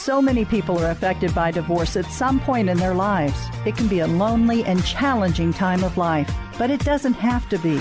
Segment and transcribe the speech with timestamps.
[0.00, 3.38] So many people are affected by divorce at some point in their lives.
[3.66, 7.58] It can be a lonely and challenging time of life, but it doesn't have to
[7.58, 7.78] be.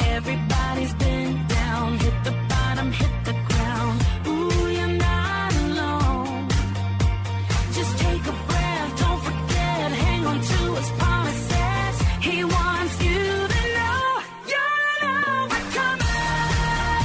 [0.00, 0.59] Everybody's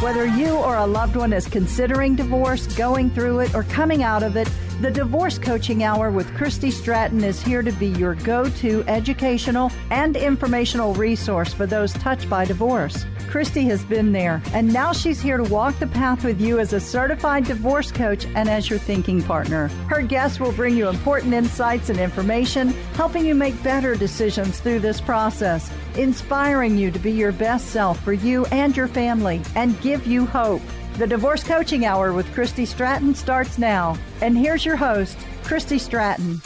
[0.06, 4.22] Whether you or a loved one is considering divorce, going through it, or coming out
[4.22, 4.48] of it,
[4.82, 9.72] the Divorce Coaching Hour with Christy Stratton is here to be your go to educational
[9.90, 13.06] and informational resource for those touched by divorce.
[13.30, 16.74] Christy has been there, and now she's here to walk the path with you as
[16.74, 19.70] a certified divorce coach and as your thinking partner.
[19.88, 24.80] Her guests will bring you important insights and information, helping you make better decisions through
[24.80, 29.80] this process, inspiring you to be your best self for you and your family, and
[29.82, 30.62] give you hope.
[30.98, 33.98] The Divorce Coaching Hour with Christy Stratton starts now.
[34.22, 36.40] And here's your host, Christy Stratton.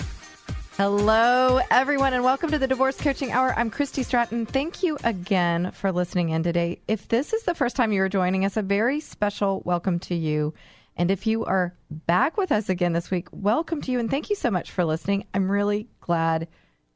[0.76, 3.54] Hello, everyone, and welcome to the Divorce Coaching Hour.
[3.56, 4.48] I'm Christy Stratton.
[4.48, 6.82] Thank you again for listening in today.
[6.88, 10.56] If this is the first time you're joining us, a very special welcome to you.
[10.98, 14.32] And if you are back with us again this week, welcome to you and thank
[14.32, 15.28] you so much for listening.
[15.36, 16.48] I'm really glad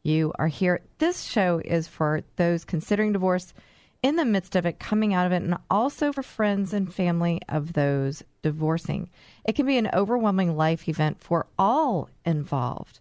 [0.02, 0.82] you are here.
[0.98, 3.54] This show is for those considering divorce
[4.04, 7.40] in the midst of it, coming out of it, and also for friends and family
[7.48, 9.10] of those divorcing.
[9.46, 13.00] It can be an overwhelming life event for all involved.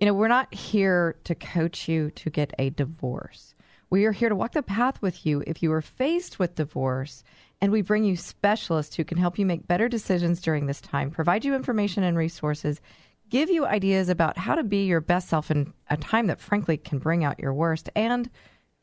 [0.00, 3.54] You know, we're not here to coach you to get a divorce.
[3.90, 7.22] We are here to walk the path with you if you are faced with divorce,
[7.60, 11.10] and we bring you specialists who can help you make better decisions during this time,
[11.10, 12.80] provide you information and resources,
[13.28, 16.78] give you ideas about how to be your best self in a time that, frankly,
[16.78, 18.30] can bring out your worst, and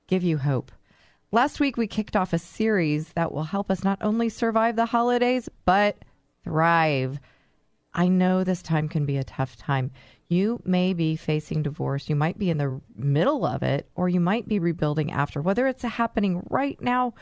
[0.07, 0.71] give you hope.
[1.33, 4.85] Last week, we kicked off a series that will help us not only survive the
[4.85, 5.97] holidays, but
[6.45, 7.19] thrive.
[7.93, 9.91] I know this time can be a tough time.
[10.29, 12.07] You may be facing divorce.
[12.07, 15.67] You might be in the middle of it, or you might be rebuilding after, whether
[15.67, 17.13] it's happening right now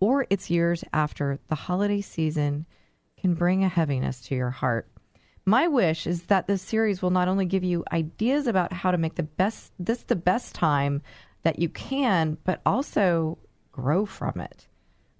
[0.00, 1.38] or it's years after.
[1.48, 2.64] The holiday season
[3.18, 4.90] can bring a heaviness to your heart.
[5.44, 8.96] My wish is that this series will not only give you ideas about how to
[8.96, 11.02] make the best this the best time
[11.42, 13.38] that you can, but also
[13.72, 14.66] grow from it.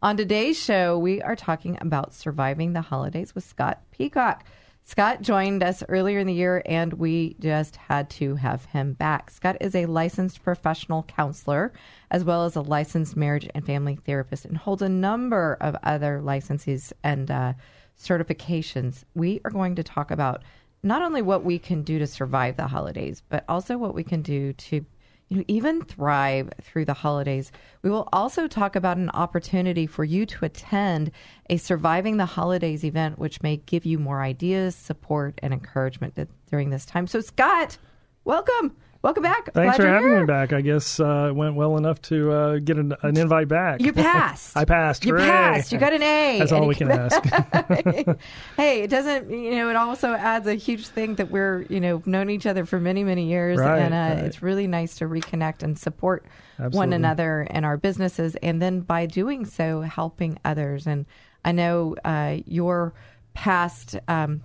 [0.02, 4.44] On today's show, we are talking about surviving the holidays with Scott Peacock.
[4.84, 9.30] Scott joined us earlier in the year, and we just had to have him back.
[9.30, 11.72] Scott is a licensed professional counselor,
[12.10, 16.20] as well as a licensed marriage and family therapist, and holds a number of other
[16.22, 17.52] licenses and uh,
[17.98, 19.04] certifications.
[19.14, 20.42] We are going to talk about
[20.82, 24.22] not only what we can do to survive the holidays, but also what we can
[24.22, 24.84] do to
[25.30, 27.52] you even thrive through the holidays.
[27.82, 31.12] We will also talk about an opportunity for you to attend
[31.48, 36.18] a Surviving the Holidays event, which may give you more ideas, support, and encouragement
[36.50, 37.06] during this time.
[37.06, 37.78] So, Scott,
[38.24, 38.76] welcome.
[39.02, 39.50] Welcome back.
[39.54, 40.20] Thanks Glad for having here.
[40.20, 40.52] me back.
[40.52, 43.80] I guess uh, it went well enough to uh, get an, an invite back.
[43.80, 44.54] You passed.
[44.58, 45.06] I passed.
[45.06, 45.24] You Hooray.
[45.24, 45.72] passed.
[45.72, 46.38] You got an A.
[46.38, 47.24] That's all we can ask.
[48.58, 49.30] hey, it doesn't.
[49.30, 52.66] You know, it also adds a huge thing that we're you know known each other
[52.66, 54.24] for many many years, Right, and uh, right.
[54.26, 56.26] it's really nice to reconnect and support
[56.58, 60.86] one another in our businesses, and then by doing so, helping others.
[60.86, 61.06] And
[61.42, 62.92] I know uh, your
[63.32, 63.96] past.
[64.08, 64.42] Um,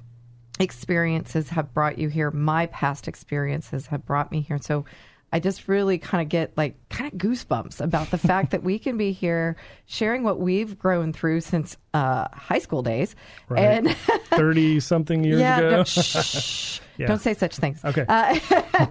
[0.59, 2.31] experiences have brought you here.
[2.31, 4.57] My past experiences have brought me here.
[4.59, 4.85] So
[5.33, 8.79] I just really kind of get like kind of goosebumps about the fact that we
[8.85, 13.15] can be here sharing what we've grown through since uh, high school days.
[13.49, 13.61] Right.
[13.63, 13.95] And
[14.29, 15.69] Thirty something years yeah, ago.
[15.77, 17.07] no, shh, Yeah.
[17.07, 17.83] don't say such things.
[17.83, 18.05] Okay.
[18.07, 18.39] Uh,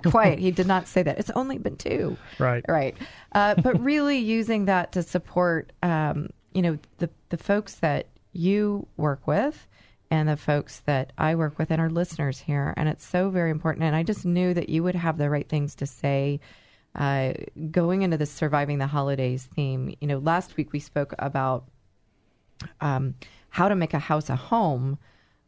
[0.04, 0.38] quiet.
[0.38, 1.18] He did not say that.
[1.18, 2.18] It's only been two.
[2.38, 2.64] Right.
[2.68, 2.94] Right.
[3.32, 8.86] Uh, but really using that to support, um, you know, the the folks that you
[8.98, 9.66] work with
[10.14, 12.72] and the folks that I work with and our listeners here.
[12.76, 13.84] And it's so very important.
[13.84, 16.40] And I just knew that you would have the right things to say
[16.94, 17.32] uh,
[17.70, 19.94] going into the surviving the holidays theme.
[20.00, 21.64] You know, last week we spoke about
[22.80, 23.14] um,
[23.48, 24.98] how to make a house a home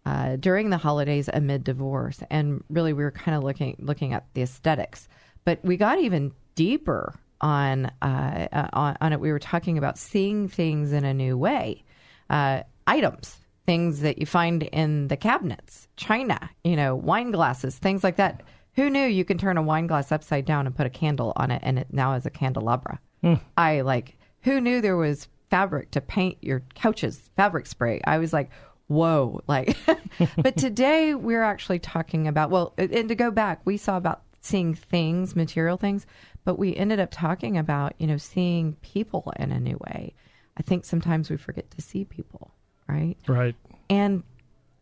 [0.04, 4.24] uh, during the holidays amid divorce, and really we were kind of looking looking at
[4.34, 5.08] the aesthetics,
[5.44, 9.18] but we got even deeper on uh, uh, on, on it.
[9.18, 11.82] We were talking about seeing things in a new way,
[12.30, 18.04] uh, items things that you find in the cabinets, china, you know, wine glasses, things
[18.04, 18.42] like that.
[18.74, 21.50] Who knew you can turn a wine glass upside down and put a candle on
[21.50, 23.00] it and it now is a candelabra?
[23.22, 23.34] Hmm.
[23.56, 28.00] I like, who knew there was fabric to paint your couches, fabric spray?
[28.04, 28.50] I was like,
[28.86, 29.40] whoa.
[29.46, 29.76] Like,
[30.36, 34.74] but today we're actually talking about, well, and to go back, we saw about seeing
[34.74, 36.06] things, material things,
[36.44, 40.14] but we ended up talking about, you know, seeing people in a new way.
[40.56, 42.52] I think sometimes we forget to see people,
[42.88, 43.16] right?
[43.26, 43.54] Right.
[43.88, 44.22] And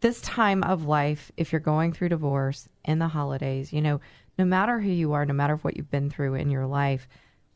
[0.00, 4.00] this time of life, if you're going through divorce in the holidays, you know,
[4.38, 7.08] no matter who you are, no matter what you've been through in your life,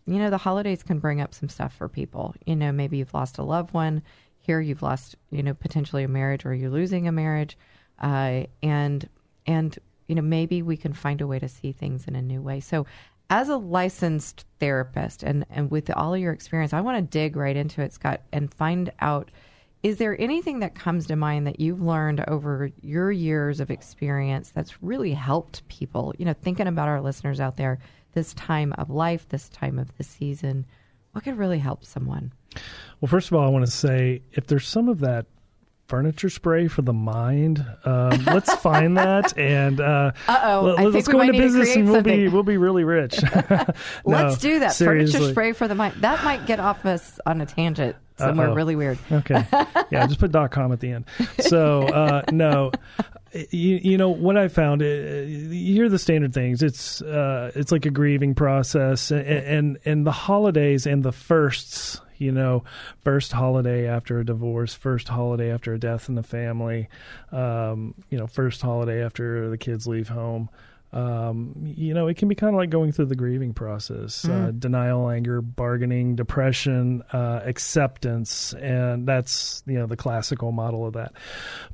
[0.06, 2.35] you know, the holidays can bring up some stuff for people.
[2.47, 4.03] You know, maybe you've lost a loved one.
[4.39, 7.59] Here you've lost, you know, potentially a marriage or you're losing a marriage.
[8.00, 9.06] Uh, and,
[9.47, 12.41] and, you know, maybe we can find a way to see things in a new
[12.41, 12.61] way.
[12.61, 12.87] So,
[13.31, 17.37] as a licensed therapist and, and with all of your experience, I want to dig
[17.37, 19.31] right into it, Scott, and find out
[19.83, 24.51] is there anything that comes to mind that you've learned over your years of experience
[24.51, 26.15] that's really helped people?
[26.19, 27.79] You know, thinking about our listeners out there
[28.13, 30.67] this time of life, this time of the season,
[31.13, 32.33] what could really help someone?
[33.01, 35.27] Well, first of all, I want to say if there's some of that
[35.87, 41.35] furniture spray for the mind, um, let's find that and uh, let, us go into
[41.35, 43.21] business and we'll be we'll be really rich.
[44.05, 44.73] Let's do that.
[44.73, 45.19] seriously.
[45.19, 45.95] Furniture spray for the mind.
[46.01, 48.55] That might get off us on a tangent somewhere Uh-oh.
[48.55, 48.99] really weird.
[49.11, 49.47] Okay.
[49.91, 51.05] Yeah, just put dot com at the end.
[51.41, 52.73] So, uh, no.
[53.50, 54.82] You, you know what I found?
[54.82, 56.62] Uh, you hear the standard things.
[56.62, 62.00] It's uh, it's like a grieving process, and, and and the holidays and the firsts.
[62.17, 62.65] You know,
[63.05, 66.88] first holiday after a divorce, first holiday after a death in the family,
[67.31, 70.49] um, you know, first holiday after the kids leave home.
[70.90, 74.52] Um, you know, it can be kind of like going through the grieving process uh,
[74.58, 78.55] denial, anger, bargaining, depression, uh, acceptance.
[78.55, 81.12] And that's, you know, the classical model of that.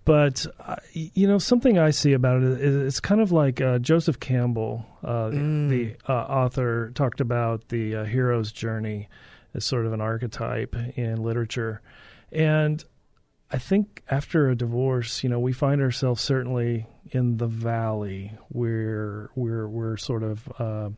[0.04, 3.78] But, uh, you know, something I see about it is it's kind of like uh,
[3.78, 9.08] Joseph Campbell, uh, the uh, author, talked about the uh, hero's journey
[9.54, 11.80] as sort of an archetype in literature.
[12.32, 12.84] And
[13.54, 19.30] I think after a divorce, you know, we find ourselves certainly in the valley where
[19.36, 20.90] we're we're sort of uh,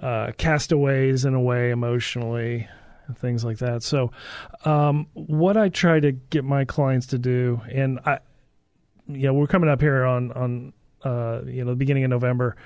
[0.00, 2.66] uh, castaways in a way emotionally,
[3.06, 3.82] and things like that.
[3.82, 4.12] So,
[4.64, 8.20] um, what I try to get my clients to do, and I,
[9.06, 10.72] know, we're coming up here on on
[11.04, 12.56] uh, you know the beginning of November.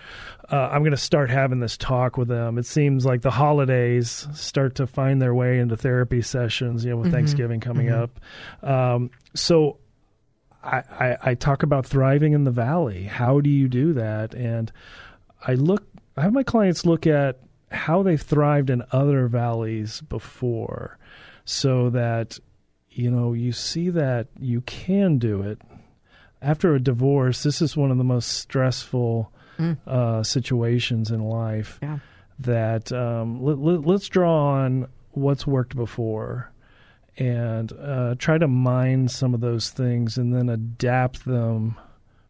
[0.50, 2.56] Uh, I'm going to start having this talk with them.
[2.56, 6.85] It seems like the holidays start to find their way into therapy sessions.
[6.85, 8.19] You know, with Thanksgiving coming up,
[8.62, 9.79] um, so
[10.62, 13.05] I, I, I talk about thriving in the valley.
[13.05, 14.35] How do you do that?
[14.35, 14.73] And
[15.46, 15.85] I look,
[16.17, 17.40] I have my clients look at
[17.70, 20.99] how they've thrived in other valleys before,
[21.44, 22.38] so that
[22.90, 25.61] you know you see that you can do it.
[26.40, 29.32] After a divorce, this is one of the most stressful
[29.87, 31.79] uh, situations in life.
[31.82, 31.99] Yeah.
[32.40, 36.52] That um, let, let, let's draw on what's worked before
[37.17, 41.76] and uh, try to mine some of those things and then adapt them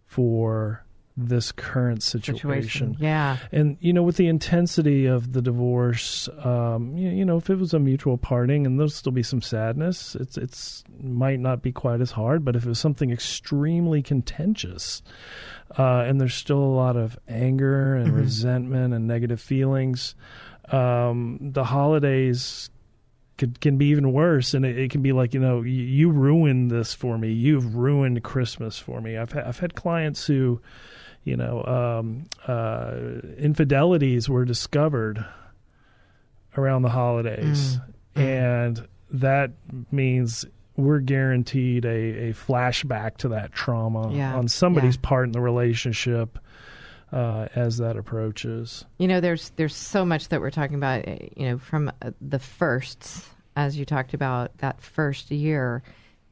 [0.06, 0.82] for
[1.18, 2.96] this current situation.
[3.00, 3.38] Yeah.
[3.50, 7.56] And you know, with the intensity of the divorce, um, you, you know, if it
[7.56, 11.72] was a mutual parting, and there'll still be some sadness, it's it's might not be
[11.72, 12.44] quite as hard.
[12.44, 15.02] But if it was something extremely contentious,
[15.76, 20.14] uh, and there's still a lot of anger and resentment and negative feelings,
[20.70, 22.70] um, the holidays
[23.38, 26.10] could, can be even worse, and it, it can be like you know you, you
[26.10, 27.32] ruined this for me.
[27.32, 29.16] You've ruined Christmas for me.
[29.16, 30.60] I've ha- I've had clients who,
[31.24, 32.94] you know, um, uh,
[33.38, 35.24] infidelities were discovered
[36.56, 37.78] around the holidays,
[38.14, 39.50] and that
[39.92, 40.44] means
[40.76, 45.00] we're guaranteed a, a flashback to that trauma Yeah, on somebody's yeah.
[45.08, 46.38] part in the relationship
[47.12, 48.84] uh, as that approaches.
[48.98, 51.06] You know, there's there's so much that we're talking about.
[51.06, 55.82] eh, You know, from uh, the firsts, as you talked about that first year,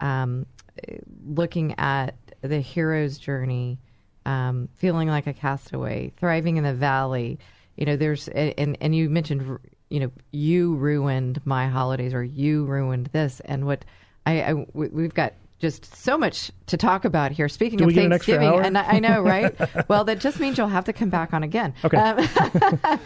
[0.01, 0.47] um,
[0.87, 3.79] eh, looking at the hero's journey,
[4.27, 7.39] um, feeling like a castaway, thriving in the valley.
[7.77, 12.65] You know, there's and and you mentioned, you know, you ruined my holidays or you
[12.67, 13.85] ruined this, and what
[14.27, 15.33] I, I we- we've got.
[15.59, 17.49] Just so much to talk about here.
[17.49, 19.57] Speaking Do of we get an extra Thanksgiving, and I, I know, right?
[19.89, 21.73] well, that just means you'll have to come back on again.
[21.83, 21.97] Okay.
[21.97, 23.01] Um,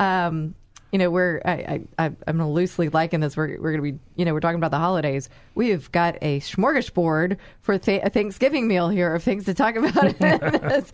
[0.00, 0.54] um,
[0.92, 3.36] you know, we're I, I, I'm going to loosely liken this.
[3.36, 5.28] We're we're going to be, you know, we're talking about the holidays.
[5.54, 10.92] We've got a smorgasbord for th- a Thanksgiving meal here of things to talk about.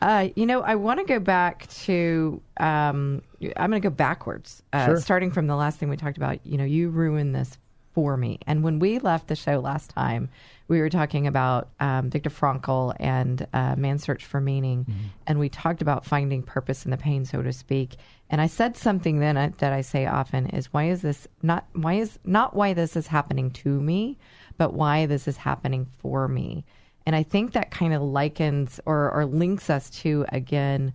[0.00, 2.40] Uh, you know, I want to go back to.
[2.58, 3.22] Um,
[3.56, 4.96] I'm going to go backwards, uh, Sure.
[4.98, 6.44] starting from the last thing we talked about.
[6.46, 7.58] You know, you ruined this
[7.94, 8.38] for me.
[8.46, 10.28] And when we left the show last time,
[10.68, 14.86] we were talking about um, Viktor Frankl and uh, Man's Search for Meaning,
[15.26, 17.96] and we talked about finding purpose in the pain, so to speak.
[18.30, 21.66] And I said something then I, that I say often is why is this not
[21.72, 24.18] why is not why this is happening to me,
[24.58, 26.64] but why this is happening for me.
[27.06, 30.92] And I think that kind of likens or, or links us to again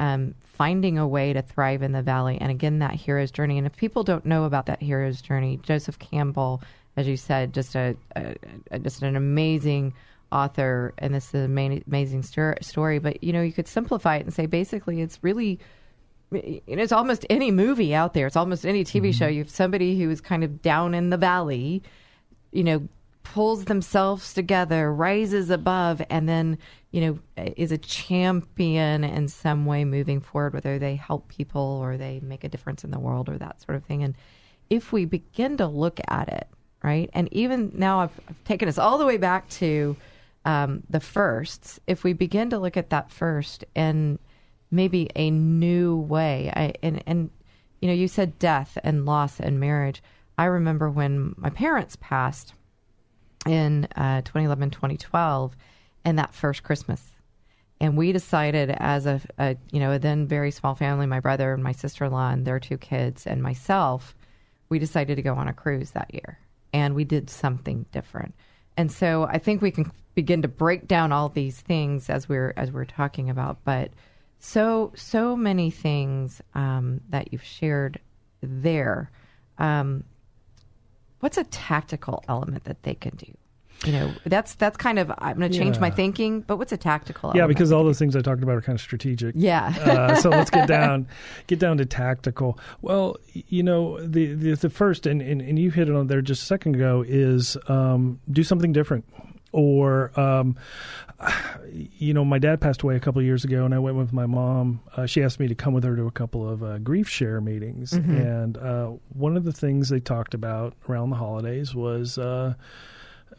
[0.00, 2.38] um, finding a way to thrive in the valley.
[2.40, 3.58] And again, that hero's journey.
[3.58, 6.62] And if people don't know about that hero's journey, Joseph Campbell,
[6.96, 8.34] as you said, just a, a,
[8.70, 9.94] a just an amazing
[10.30, 12.98] author, and this is an ama- amazing stor- story.
[12.98, 15.58] But you know, you could simplify it and say basically, it's really
[16.32, 18.26] it's almost any movie out there.
[18.26, 19.10] It's almost any TV mm-hmm.
[19.12, 19.26] show.
[19.26, 21.82] You have somebody who is kind of down in the valley,
[22.50, 22.88] you know,
[23.22, 26.58] pulls themselves together, rises above, and then,
[26.92, 27.18] you know,
[27.56, 32.44] is a champion in some way moving forward, whether they help people or they make
[32.44, 34.02] a difference in the world or that sort of thing.
[34.02, 34.14] And
[34.70, 36.48] if we begin to look at it,
[36.84, 39.96] right, and even now I've, I've taken us all the way back to
[40.44, 44.18] um, the firsts, if we begin to look at that first and
[44.70, 46.52] maybe a new way.
[46.54, 47.30] I and and
[47.80, 50.02] you know, you said death and loss and marriage.
[50.38, 52.54] I remember when my parents passed
[53.46, 55.54] in uh, 2011, 2012,
[56.04, 57.02] and that first Christmas.
[57.80, 61.52] And we decided as a, a, you know, a then very small family, my brother
[61.52, 64.14] and my sister-in-law and their two kids and myself,
[64.70, 66.38] we decided to go on a cruise that year.
[66.74, 68.34] And we did something different.
[68.76, 72.52] And so I think we can begin to break down all these things as we're
[72.56, 73.64] as we're talking about.
[73.64, 73.92] But
[74.40, 78.00] so so many things um, that you've shared
[78.42, 79.10] there.
[79.58, 80.04] Um,
[81.20, 83.32] what's a tactical element that they can do?
[83.84, 86.40] You know, that's that's kind of I'm going to change my thinking.
[86.40, 87.32] But what's a tactical?
[87.34, 89.34] Yeah, because all those things I talked about are kind of strategic.
[89.36, 89.74] Yeah.
[89.84, 91.06] uh, so let's get down,
[91.48, 92.58] get down to tactical.
[92.80, 96.22] Well, you know, the the, the first and, and and you hit it on there
[96.22, 99.04] just a second ago is um, do something different.
[99.52, 100.56] Or, um,
[101.96, 104.12] you know, my dad passed away a couple of years ago, and I went with
[104.12, 104.80] my mom.
[104.96, 107.40] Uh, she asked me to come with her to a couple of uh, grief share
[107.40, 112.18] meetings, and uh, one of the things they talked about around the holidays was.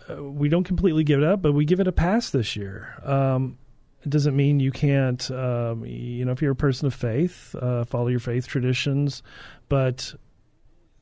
[0.09, 2.93] Uh, we don't completely give it up, but we give it a pass this year.
[3.03, 3.57] Um,
[4.03, 7.85] it doesn't mean you can't, um, you know, if you're a person of faith, uh,
[7.85, 9.23] follow your faith traditions,
[9.67, 10.13] but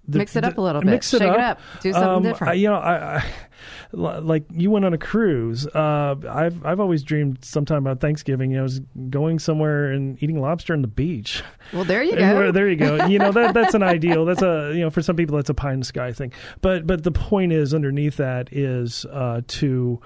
[0.08, 0.90] the- Mix it up the- a little bit.
[0.90, 1.36] Mix it Shake up.
[1.38, 1.60] it up.
[1.82, 2.52] Do something Um, different.
[2.52, 3.24] I, you know, I, I
[3.94, 5.66] like you went on a cruise.
[5.68, 8.52] Uh, I've I've always dreamed sometime about Thanksgiving.
[8.52, 8.80] You know, was
[9.10, 11.44] going somewhere and eating lobster on the beach.
[11.72, 12.52] well, there you go.
[12.52, 13.06] There you go.
[13.06, 14.26] You know that that's an ideal.
[14.26, 16.34] That's a you know for some people that's a pie in the sky thing.
[16.62, 20.02] But but the point is underneath that is uh, to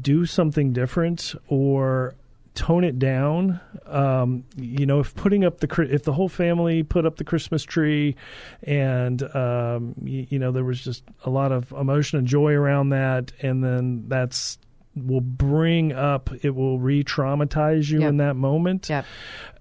[0.00, 2.14] do something different or
[2.54, 3.60] tone it down.
[3.86, 7.62] Um, you know, if putting up the if the whole family put up the Christmas
[7.62, 8.16] tree,
[8.62, 12.90] and um, you, you know there was just a lot of emotion and joy around
[12.90, 14.58] that, and then that's
[14.96, 18.08] will bring up it will re-traumatize you Yep.
[18.08, 19.04] in that moment Yep.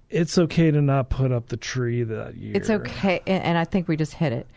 [0.10, 2.54] it's okay to not put up the tree that year.
[2.56, 4.48] It's okay, and, I think we just hit it.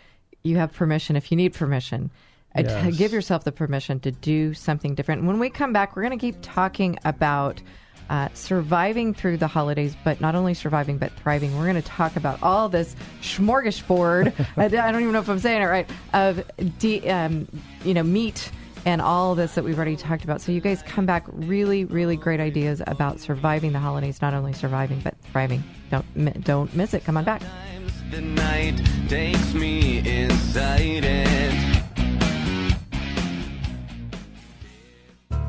[0.42, 2.10] You have permission if you need permission.
[2.56, 2.96] Yes.
[2.96, 5.24] Give yourself the permission to do something different.
[5.24, 7.62] When we come back, we're going to keep talking about
[8.12, 11.56] uh, surviving through the holidays, but not only surviving, but thriving.
[11.56, 14.34] We're going to talk about all this smorgasbord.
[14.58, 15.88] I, I don't even know if I'm saying it right.
[16.12, 16.44] Of
[16.78, 17.48] de- um,
[17.86, 18.52] you know meat
[18.84, 20.42] and all this that we've already talked about.
[20.42, 24.20] So you guys come back really, really great ideas about surviving the holidays.
[24.20, 25.64] Not only surviving, but thriving.
[25.90, 27.04] Don't don't miss it.
[27.04, 27.40] Come on back.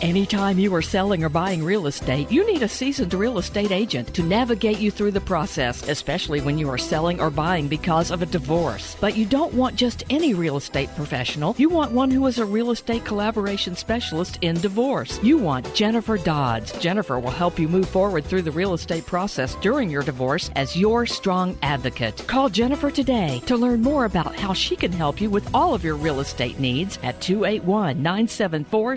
[0.00, 4.14] Anytime you are selling or buying real estate, you need a seasoned real estate agent
[4.14, 8.22] to navigate you through the process, especially when you are selling or buying because of
[8.22, 8.96] a divorce.
[9.00, 11.56] But you don't want just any real estate professional.
[11.58, 15.20] You want one who is a real estate collaboration specialist in divorce.
[15.20, 16.78] You want Jennifer Dodds.
[16.78, 20.76] Jennifer will help you move forward through the real estate process during your divorce as
[20.76, 22.24] your strong advocate.
[22.28, 25.82] Call Jennifer today to learn more about how she can help you with all of
[25.82, 28.96] your real estate needs at 281 974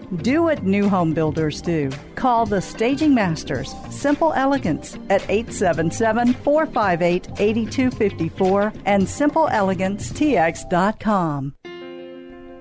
[0.17, 1.89] Do what new home builders do.
[2.15, 11.53] Call the Staging Masters, Simple Elegance, at 877 458 8254 and simpleelegancetx.com.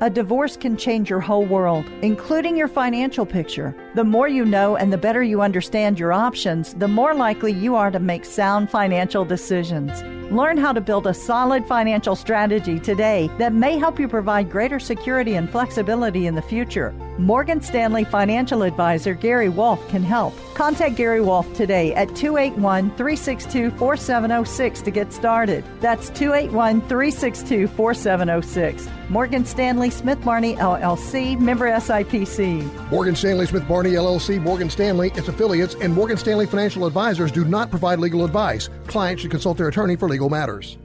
[0.02, 3.74] A divorce can change your whole world, including your financial picture.
[3.92, 7.74] The more you know and the better you understand your options, the more likely you
[7.74, 9.90] are to make sound financial decisions.
[10.30, 14.78] Learn how to build a solid financial strategy today that may help you provide greater
[14.78, 16.94] security and flexibility in the future.
[17.18, 20.34] Morgan Stanley financial advisor Gary Wolf can help.
[20.54, 25.64] Contact Gary Wolf today at 281 362 4706 to get started.
[25.80, 28.88] That's 281 362 4706.
[29.08, 32.90] Morgan Stanley Smith Barney LLC, member SIPC.
[32.92, 37.44] Morgan Stanley Smith Barney LLC, Morgan Stanley, its affiliates, and Morgan Stanley Financial Advisors do
[37.44, 38.68] not provide legal advice.
[38.86, 40.76] Clients should consult their attorney for legal matters.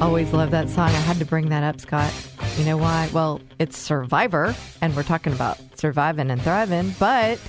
[0.00, 0.88] Always love that song.
[0.88, 2.29] I had to bring that up, Scott.
[2.60, 3.08] You know why?
[3.14, 7.40] Well, it's Survivor, and we're talking about surviving and thriving, but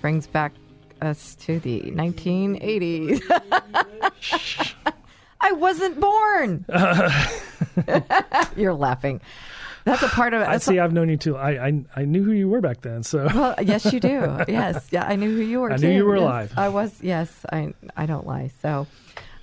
[0.00, 0.54] brings back
[1.02, 3.20] us to the 1980s.
[5.42, 6.64] I wasn't born.
[8.56, 9.20] You're laughing.
[9.84, 10.48] That's a part of it.
[10.48, 10.78] I see.
[10.78, 11.36] I've known you too.
[11.36, 13.02] I, I I knew who you were back then.
[13.02, 14.38] So Well, yes, you do.
[14.48, 15.70] Yes, yeah, I knew who you were.
[15.70, 15.94] I knew too.
[15.96, 16.52] you were Yes, alive.
[16.56, 16.98] I was.
[17.02, 18.50] Yes, I I don't lie.
[18.62, 18.86] So,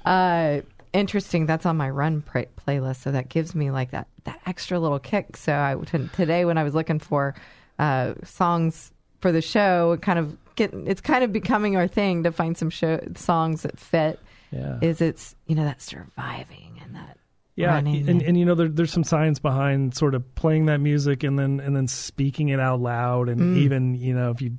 [0.05, 0.61] uh,
[0.93, 1.45] interesting.
[1.45, 2.97] That's on my run playlist.
[3.03, 5.37] So that gives me like that that extra little kick.
[5.37, 7.35] So I t- today when I was looking for
[7.79, 8.91] uh, songs
[9.21, 12.69] for the show, kind of get it's kind of becoming our thing to find some
[12.69, 14.19] show songs that fit.
[14.51, 14.79] Yeah.
[14.81, 17.17] Is it's you know that surviving and that
[17.55, 20.77] yeah, running and, and you know there, there's some science behind sort of playing that
[20.77, 23.57] music and then and then speaking it out loud and Mm.
[23.57, 24.55] even you know if you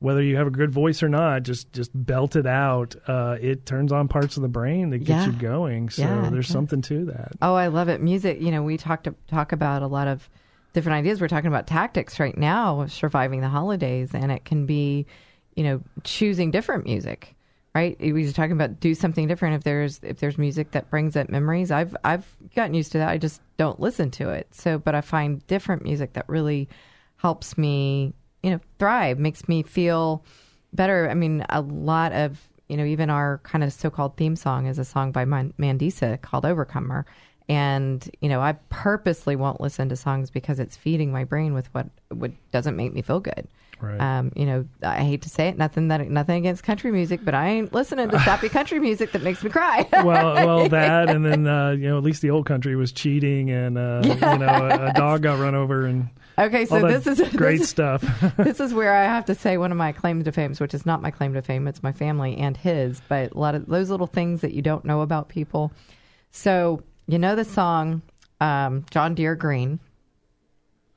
[0.00, 2.94] whether you have a good voice or not, just just belt it out.
[3.06, 5.26] Uh, it turns on parts of the brain that get Yeah.
[5.26, 5.90] you going.
[5.90, 6.52] So Yeah, there's yeah.
[6.52, 7.32] something to that.
[7.42, 8.00] Oh, I love it.
[8.00, 10.28] Music, you know, we talked to, talk about a lot of
[10.72, 11.20] different ideas.
[11.20, 15.06] We're talking about tactics right now of surviving the holidays, and it can be,
[15.56, 17.34] you know, choosing different music.
[17.74, 17.96] Right?
[18.00, 19.56] We were talking about do something different.
[19.56, 23.08] If there's if there's music that brings up memories, I've I've gotten used to that.
[23.08, 24.48] I just don't listen to it.
[24.52, 26.68] So, but I find different music that really
[27.16, 30.24] helps me, you know, thrive, makes me feel
[30.72, 31.08] better.
[31.10, 34.78] I mean, a lot of you know, even our kind of so-called theme song is
[34.78, 37.06] a song by Mandisa called "Overcomer,"
[37.48, 41.72] and you know, I purposely won't listen to songs because it's feeding my brain with
[41.74, 43.48] what what doesn't make me feel good.
[43.80, 44.00] Right.
[44.00, 47.34] Um, you know, I hate to say it, nothing that nothing against country music, but
[47.34, 49.88] I ain't listening to sappy country music that makes me cry.
[49.92, 53.50] well, well, that and then uh, you know at least the old country was cheating
[53.50, 57.18] and uh, you know a, a dog got run over and Okay, so this is
[57.36, 58.02] great this is- stuff.
[58.36, 60.86] this is where I have to say one of my claims to fame, which is
[60.86, 63.90] not my claim to fame, it's my family and his, but a lot of those
[63.90, 65.72] little things that you don't know about people.
[66.30, 68.02] So, you know the song
[68.40, 69.80] um, John Deere Green.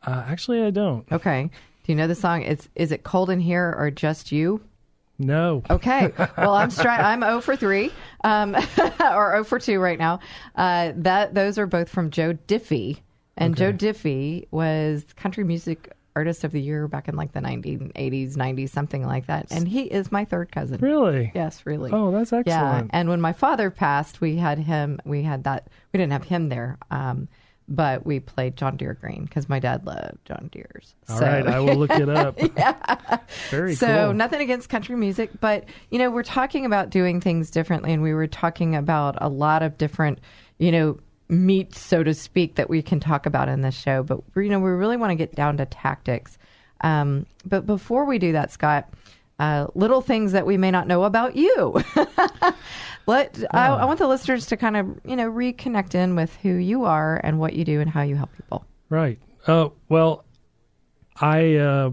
[0.05, 1.09] Uh, actually, I don't.
[1.11, 1.49] Okay.
[1.83, 2.43] Do you know the song?
[2.43, 4.61] It's is it cold in here or just you?
[5.17, 5.61] No.
[5.69, 6.11] Okay.
[6.37, 7.91] Well, I'm stri- I'm 0 for 3
[8.23, 8.63] um, or
[9.31, 10.19] 0 for 2 right now.
[10.55, 12.99] Uh, that those are both from Joe Diffie.
[13.37, 18.35] And Joe Diffie was country music artist of the year back in like the 1980s,
[18.35, 19.47] 90s, something like that.
[19.51, 20.79] And he is my third cousin.
[20.81, 21.31] Really?
[21.33, 21.89] Yes, really.
[21.93, 22.45] Oh, that's excellent.
[22.47, 22.83] Yeah.
[22.91, 26.49] And when my father passed, we had him, we had that, we didn't have him
[26.49, 26.77] there.
[26.91, 27.29] Um,
[27.69, 30.93] but we played John Deere Green because my dad loved John Deere's.
[31.07, 32.37] All So- right, I will look it up.
[32.57, 33.19] yeah.
[33.49, 34.13] Very so cool.
[34.13, 38.13] nothing against country music, but you know, we're talking about doing things differently, and we
[38.13, 40.19] were talking about a lot of different,
[40.59, 40.99] you know,
[41.31, 44.03] meat, so to speak, that we can talk about in this show.
[44.03, 46.37] But you know, we really want to get down to tactics.
[46.81, 48.89] Um, but before we do that, Scott,
[49.39, 51.81] uh, little things that we may not know about you.
[53.07, 56.49] Let I, I want the listeners to kind of you know reconnect in with who
[56.49, 58.65] you are and what you do and how you help people.
[58.89, 59.17] Right.
[59.47, 60.25] Uh, well,
[61.19, 61.91] I uh,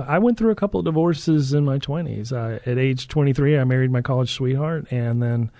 [0.00, 2.32] I went through a couple of divorces in my twenties.
[2.32, 5.50] Uh, at age twenty three, I married my college sweetheart, and then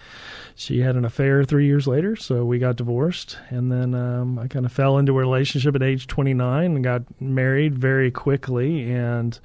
[0.54, 3.38] she had an affair three years later, so we got divorced.
[3.50, 6.84] And then um, I kind of fell into a relationship at age twenty nine and
[6.84, 9.38] got married very quickly, and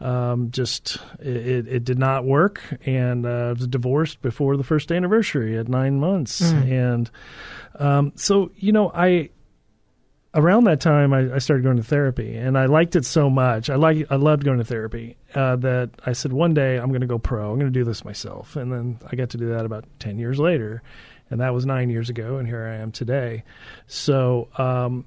[0.00, 2.62] um, just it, it, it did not work.
[2.84, 6.70] And uh, I was divorced before the first anniversary at nine months, Mm.
[6.70, 7.10] and
[7.78, 9.30] um, so you know I.
[10.36, 13.70] around that time, I, I started going to therapy, and I liked it so much.
[13.70, 17.00] I like I loved going to therapy uh, that I said one day I'm going
[17.00, 17.50] to go pro.
[17.50, 20.18] I'm going to do this myself, and then I got to do that about ten
[20.18, 20.82] years later,
[21.30, 23.42] and that was nine years ago, and here I am today.
[23.86, 25.06] So, um,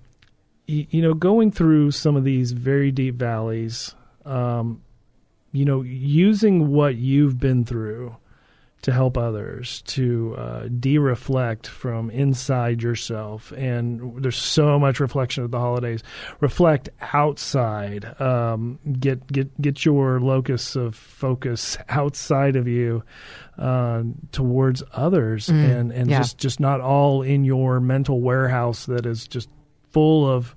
[0.68, 4.82] y- you know, going through some of these very deep valleys, um,
[5.52, 8.16] you know, using what you've been through
[8.82, 13.52] to help others to uh, de-reflect from inside yourself.
[13.58, 16.02] And there's so much reflection at the holidays.
[16.40, 18.06] Reflect outside.
[18.22, 23.04] Um, get get get your locus of focus outside of you
[23.58, 26.20] uh, towards others Mm, and and yeah.
[26.20, 29.50] just just not all in your mental warehouse that is just
[29.92, 30.56] full of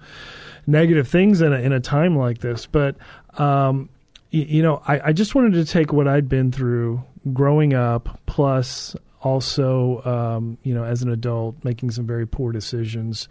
[0.67, 2.67] negative things in a, in a time like this.
[2.67, 2.97] But
[3.39, 3.89] um,
[4.33, 8.21] y- you know, I, I just wanted to take what I'd been through growing up,
[8.27, 13.29] plus also, um, you know, as an adult, making some very poor decisions,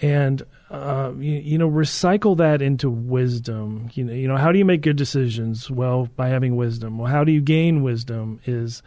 [0.00, 3.90] and uh, you, you know, recycle that into wisdom.
[3.94, 5.70] You know, you know, how do you make good decisions?
[5.70, 6.98] Well, by having wisdom.
[6.98, 8.40] Well, how do you gain wisdom?
[8.46, 8.82] Is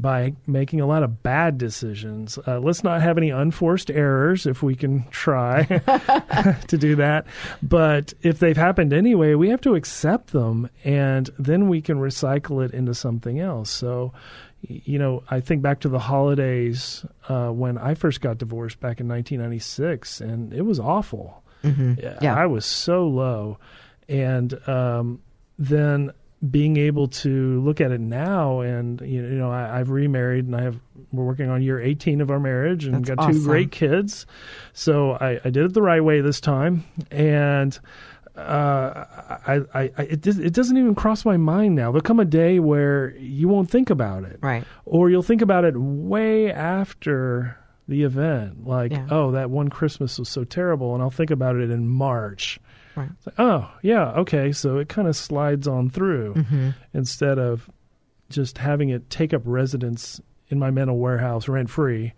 [0.00, 2.38] by making a lot of bad decisions.
[2.46, 5.64] Uh, let's not have any unforced errors if we can try
[6.68, 7.26] to do that.
[7.62, 12.64] But if they've happened anyway, we have to accept them and then we can recycle
[12.64, 13.70] it into something else.
[13.70, 14.12] So,
[14.62, 19.00] you know, I think back to the holidays uh, when I first got divorced back
[19.00, 21.42] in 1996, and it was awful.
[21.64, 22.20] Mhm.
[22.22, 22.34] Yeah.
[22.34, 23.58] I was so low.
[24.08, 25.20] And um,
[25.58, 26.12] then
[26.48, 30.46] being able to look at it now and you know, you know I, I've remarried
[30.46, 30.80] and I have
[31.12, 34.24] we're working on year 18 of our marriage and That's got two great kids
[34.72, 37.78] so I, I did it the right way this time and
[38.40, 42.24] uh, I, I, I it, it doesn't even cross my mind now there'll come a
[42.24, 44.64] day where you won't think about it Right.
[44.84, 47.56] or you'll think about it way after
[47.88, 49.06] the event like Yeah.
[49.10, 52.58] oh that one christmas was so terrible and i'll think about it in march
[52.96, 53.08] Right.
[53.24, 54.50] like, oh, yeah, okay.
[54.50, 56.74] So it kind of slides on through Mhm.
[56.92, 57.70] instead of
[58.30, 62.12] just having it take up residence in my mental warehouse rent free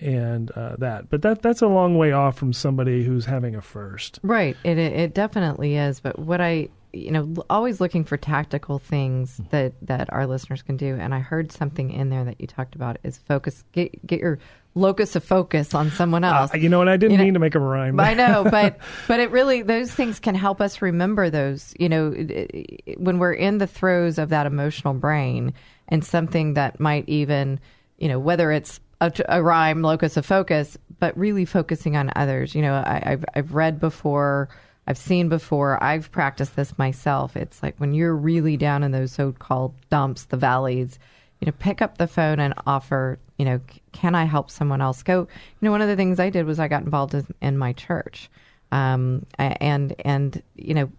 [0.00, 1.08] and uh, that.
[1.10, 4.18] But that that's a long way off from somebody who's having a first.
[4.22, 4.56] Right.
[4.64, 6.00] It it it definitely is.
[6.00, 10.76] But what I you know always looking for tactical things that that our listeners can
[10.76, 10.96] do.
[10.98, 13.62] And I heard something in there that you talked about is focus.
[13.72, 14.38] Get get your
[14.74, 16.54] locus of focus on someone else.
[16.54, 17.98] Uh, you know, and I didn't You know- mean to make a rhyme.
[17.98, 21.74] I know, but but it really those things can help us remember those.
[21.78, 25.52] You know, it- it- when we're in the throes of that emotional brain
[25.88, 27.58] and something that might even,
[27.98, 32.54] you know, whether it's a, a rhyme, locus of focus, but really focusing on others.
[32.54, 34.48] You know, I, I've I've read before.
[34.86, 35.82] I've seen before.
[35.82, 37.36] I've practiced this myself.
[37.36, 40.98] It's like when you're really down in those so-called dumps, the valleys,
[41.40, 43.60] you know, pick up the phone and offer, you know,
[43.92, 45.02] can I help someone else?
[45.02, 45.28] Go, you
[45.60, 48.30] know, one of the things I did was I got involved in, in my church,
[48.72, 50.90] um, and and you know,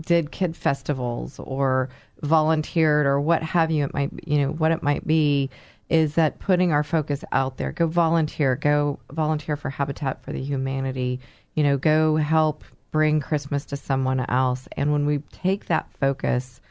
[0.00, 1.88] did kid festivals or
[2.22, 3.84] volunteered or what have you.
[3.84, 5.50] It might, you know, what it might be
[5.92, 7.70] is that putting our focus out there.
[7.70, 8.56] Go volunteer.
[8.56, 11.20] Go volunteer for Habitat for the Humanity.
[11.54, 14.66] You know, go help bring Christmas to someone else.
[14.72, 16.62] And when we take that focus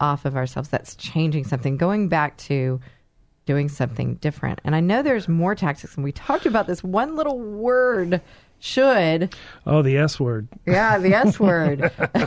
[0.00, 1.76] off of ourselves, that's changing something.
[1.76, 2.80] Going back to
[3.44, 4.62] doing something different.
[4.64, 8.22] And I know there's more tactics, and we talked about this one little word,
[8.60, 9.34] should.
[9.66, 10.48] Oh, the S word.
[10.66, 11.80] Yeah, the S word.
[12.14, 12.20] Let's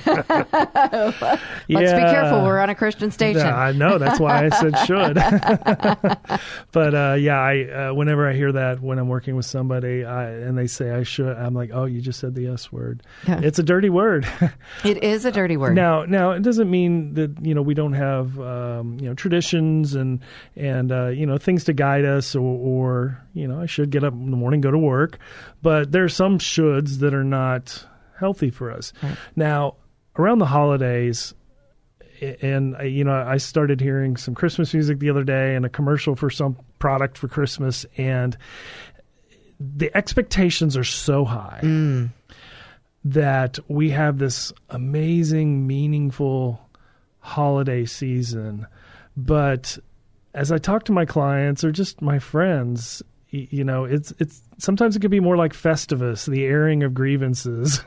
[1.68, 2.44] be careful.
[2.44, 3.48] We're on a Christian station.
[3.48, 3.98] I know.
[3.98, 5.16] That's why I said should.
[6.72, 10.30] but uh, yeah, I uh, whenever I hear that when I'm working with somebody I,
[10.30, 13.04] and they say I should, I'm like, oh, you just said the S word.
[13.28, 13.40] Yeah.
[13.44, 14.28] It's a dirty word.
[14.84, 15.76] It is a dirty word.
[15.76, 19.96] Now, now it doesn't mean that you know we don't have um, you know traditions
[19.96, 20.20] and
[20.56, 24.04] and uh, you know things to guide us, or, or you know I should get
[24.04, 25.20] up in the morning, go to work,
[25.64, 27.84] but there are some shoulds that are not
[28.20, 28.94] healthy for us.
[29.36, 29.78] Now,
[30.18, 31.34] around the holidays,
[32.42, 36.16] and you know I started hearing some Christmas music the other day and a commercial
[36.16, 38.38] for some product for Christmas, and
[39.60, 42.10] the expectations are so high mm.
[43.06, 46.62] that we have this amazing, meaningful
[47.20, 48.68] holiday season.
[49.16, 49.78] But
[50.34, 53.02] as I talk to my clients or just my friends,
[53.34, 57.82] you know, it's it's sometimes it can be more like Festivus, the airing of grievances,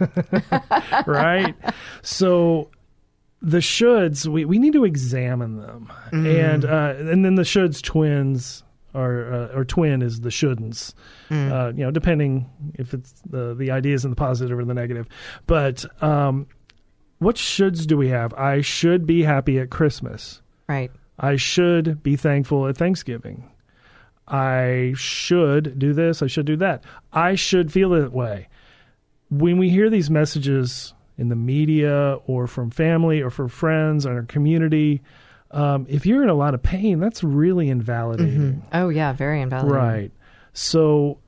[1.07, 1.55] right?
[2.03, 2.71] So
[3.43, 6.53] the shoulds we, we need to examine them, Mm.
[6.55, 8.63] and uh, and then the shoulds twins.
[8.95, 10.95] Or, uh, or twin is the shouldn'ts,
[11.29, 11.53] Mm.
[11.53, 15.07] uh, you know, depending if it's the the ideas in the positive or the negative.
[15.47, 16.47] But um,
[17.19, 18.33] what shoulds do we have?
[18.33, 20.41] I should be happy at Christmas.
[20.67, 20.91] Right.
[21.19, 23.51] I should be thankful at Thanksgiving.
[24.29, 26.23] I should do this.
[26.23, 26.85] I should do that.
[27.13, 28.49] I should feel that way.
[29.31, 34.15] when we hear these messages in the media or from family or from friends or
[34.15, 35.03] our community,
[35.51, 38.63] um, if you're in a lot of pain, that's really invalidating.
[38.73, 39.77] Oh yeah, very invalidating.
[39.77, 40.13] Right.
[40.53, 41.19] So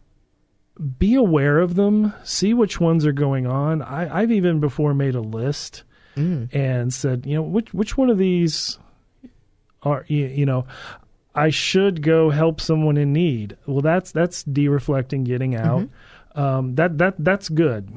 [0.98, 3.82] be aware of them, see which ones are going on.
[3.82, 5.84] I, I've even before made a list
[6.16, 6.52] Mm.
[6.52, 8.76] and said, you know, which which one of these
[9.84, 10.66] are you, you know,
[11.38, 13.56] I should go help someone in need.
[13.66, 15.82] Well, that's that's de-reflecting, getting out.
[15.82, 16.40] Mm-hmm.
[16.40, 17.96] Um, that that that's good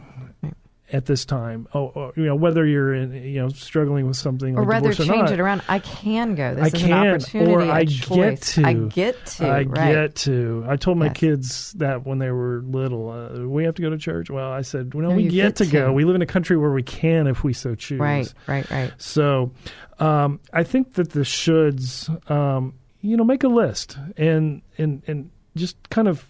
[0.93, 1.67] at this time.
[1.73, 4.89] Oh, or, you know, whether you're in, you know struggling with something Or like rather,
[4.89, 5.61] divorce or change not, it around.
[5.69, 6.55] I can go.
[6.55, 7.51] This I is can, an opportunity.
[7.51, 8.65] or I get to.
[8.65, 9.45] I get to.
[9.45, 9.93] I right.
[9.93, 10.65] get to.
[10.67, 11.17] I told my Yes.
[11.17, 13.09] kids that when they were little.
[13.09, 14.29] Uh, we have to go to church.
[14.29, 15.71] Well, I said, well, no, No, we get, get to, to.
[15.71, 15.93] go.
[15.93, 17.99] We live in a country where we can if we so choose.
[17.99, 18.33] Right.
[18.47, 18.69] Right.
[18.69, 18.91] Right.
[18.97, 19.51] So,
[19.99, 25.29] um, I think that the shoulds, um, you know, make a list and and and
[25.55, 26.25] just kind of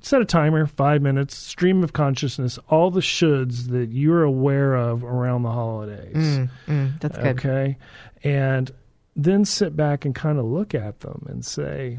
[0.00, 5.04] set a timer, five minutes, stream of consciousness, all the shoulds that you're aware of
[5.04, 6.16] around the holidays.
[6.16, 7.26] Mm, mm, that's good.
[7.38, 7.78] Okay,
[8.24, 8.70] and
[9.14, 11.98] then sit back and kind of look at them and say,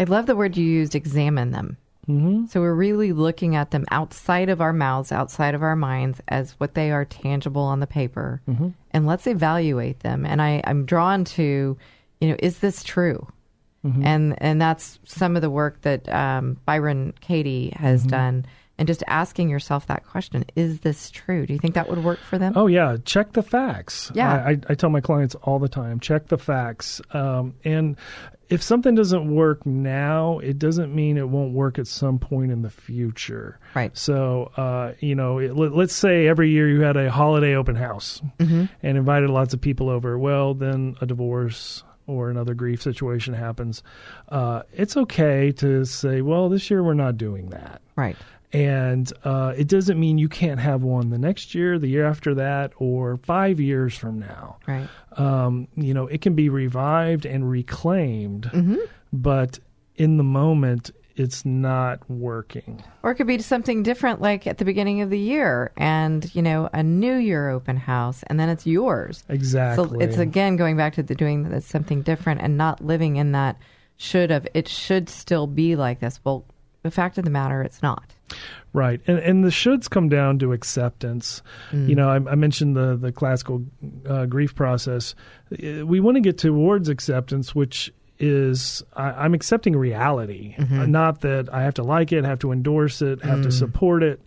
[0.00, 0.94] I love the word you used.
[0.94, 1.76] Examine them.
[2.06, 6.20] mm-hmm, So we're really looking at them outside of our mouths, outside of our minds,
[6.28, 8.68] as what they are tangible on the paper, mm-hmm.
[8.92, 10.24] and let's evaluate them.
[10.24, 11.76] And I, I'm drawn to,
[12.20, 13.26] you know, is this true?
[13.84, 14.04] Mm-hmm.
[14.04, 18.10] And and that's some of the work that um, Byron Katie has Mm-hmm.
[18.10, 21.46] done, and just asking yourself that question: Is this true?
[21.46, 22.54] Do you think that would work for them?
[22.56, 24.10] Oh yeah, check the facts.
[24.14, 24.32] Yeah.
[24.32, 27.00] I, I, I tell my clients all the time, check the facts.
[27.12, 27.96] Um, and
[28.48, 32.62] if something doesn't work now, it doesn't mean it won't work at some point in
[32.62, 33.60] the future.
[33.74, 33.94] Right.
[33.96, 37.76] So, uh, you know, it, let, let's say every year you had a holiday open
[37.76, 38.64] house Mm-hmm.
[38.82, 40.18] and invited lots of people over.
[40.18, 43.82] Well, then a divorce or another grief situation happens.
[44.28, 48.16] Uh, it's okay to say, well, this year we're not doing that Right.
[48.52, 52.34] and uh, it doesn't mean you can't have one the next year, the year after
[52.34, 54.56] that, or five years from now.
[54.66, 54.88] Right.
[55.16, 58.76] Um, you know, it can be revived and reclaimed, Mm-hmm.
[59.12, 59.58] but
[59.96, 62.82] in the moment, it's not working.
[63.02, 66.42] Or it could be something different, like at the beginning of the year, and you
[66.42, 69.24] know, a New Year open house, and then it's yours.
[69.28, 69.84] Exactly.
[69.84, 73.32] So it's again going back to the doing that something different and not living in
[73.32, 73.56] that
[73.96, 74.46] should have.
[74.54, 76.20] It should still be like this.
[76.24, 76.44] Well,
[76.82, 78.14] the fact of the matter, it's not.
[78.72, 81.42] Right, and and the shoulds come down to acceptance.
[81.70, 81.88] Mm.
[81.88, 83.64] You know, I, I mentioned the the classical
[84.06, 85.14] uh, grief process.
[85.52, 90.90] Uh, We want to get towards acceptance, which is I, I'm accepting reality, Mm-hmm.
[90.90, 93.42] Not that I have to like it, have to endorse it, have Mm.
[93.44, 94.20] to support it.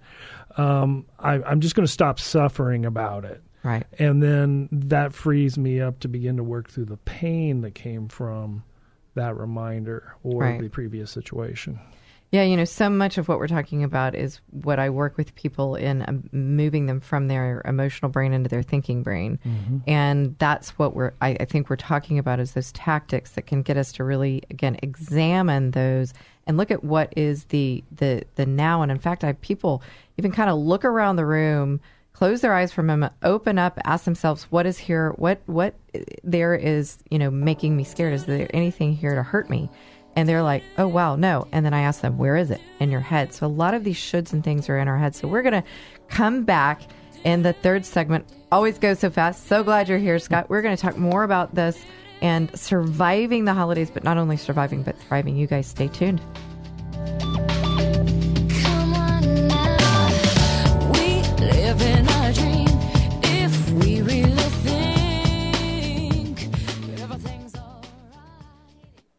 [0.58, 3.86] Um, I, I'm just going to stop suffering about it, Right.
[4.00, 8.08] and then that frees me up to begin to work through the pain that came
[8.10, 8.64] from
[9.16, 10.60] that reminder or Right.
[10.62, 11.80] the previous situation.
[12.32, 15.36] Yeah, you know, so much of what we're talking about is what I work with
[15.36, 19.38] people in um, moving them from their emotional brain into their thinking brain,
[19.86, 21.12] and that's what we're.
[21.22, 24.44] I, I think we're talking about is those tactics that can get us to really
[24.50, 26.14] again examine those
[26.48, 28.82] and look at what is the the the now.
[28.82, 29.84] And in fact, I have people
[30.18, 31.82] even kind of look around the room,
[32.14, 35.12] close their eyes for a moment, open up, ask themselves, "What is here?
[35.18, 35.76] What what
[36.24, 37.00] there is?
[37.10, 38.14] You know, making me scared?
[38.14, 39.70] Is there anything here to hurt me?"
[40.16, 41.48] And they're like, oh, wow, no.
[41.52, 42.60] And then I ask them, where is it?
[42.80, 43.34] In your head.
[43.34, 45.16] So a lot of these shoulds and things are in our head.
[45.16, 45.64] So we're going to
[46.10, 46.82] come back
[47.24, 48.26] in the third segment.
[48.52, 49.48] Always goes so fast.
[49.48, 50.50] So glad you're here, Scott.
[50.50, 51.82] We're going to talk more about this
[52.22, 55.38] and surviving the holidays, but not only surviving, but thriving.
[55.38, 56.22] You guys stay tuned.
[58.62, 62.11] Come on now, we live in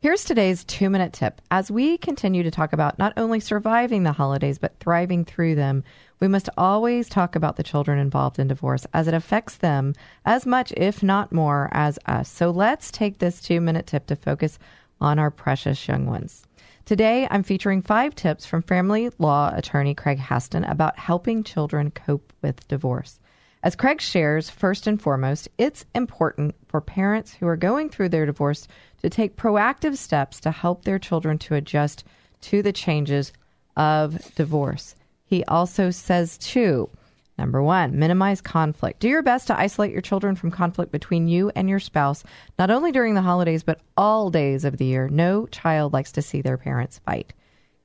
[0.03, 1.41] Here's today's two minute tip.
[1.53, 5.85] As we continue to talk about not only surviving the holidays, but thriving through them,
[6.19, 10.45] we must always talk about the children involved in divorce as it affects them as
[10.45, 12.29] much, if not more, as us.
[12.29, 14.59] So let's take this two minute tip to focus
[15.01, 16.43] on our precious young ones.
[16.85, 22.33] Today, I'm featuring five tips from family law attorney Craig Haston about helping children cope
[22.43, 23.21] with divorce.
[23.65, 28.27] As Craig shares, first and foremost, it's important for parents who are going through their
[28.27, 28.67] divorce
[29.03, 32.03] to take proactive steps to help their children to adjust
[32.41, 33.33] to the changes
[33.77, 34.97] of divorce.
[35.25, 36.91] He also says, too,
[37.39, 38.99] number one, minimize conflict.
[38.99, 42.25] Do your best to isolate your children from conflict between you and your spouse,
[42.59, 45.09] not only during the holidays, but all days of the year.
[45.09, 47.33] No child likes to see their parents fight.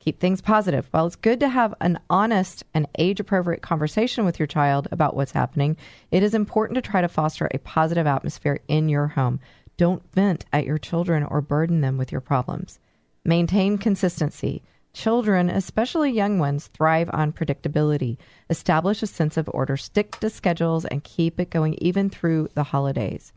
[0.08, 0.88] Keep things positive.
[0.91, 5.17] While it's good to have an honest and age appropriate conversation with your child about
[5.17, 5.76] what's happening,
[6.12, 9.41] it is important to try to foster a positive atmosphere in your home.
[9.76, 12.80] Don't vent at your children or burden them with your problems.
[13.26, 14.63] Maintain consistency.
[14.93, 18.15] Children, especially young ones, thrive on predictability.
[18.50, 22.63] Establish a sense of order, stick to schedules, and keep it going even through the
[22.63, 23.34] holidays.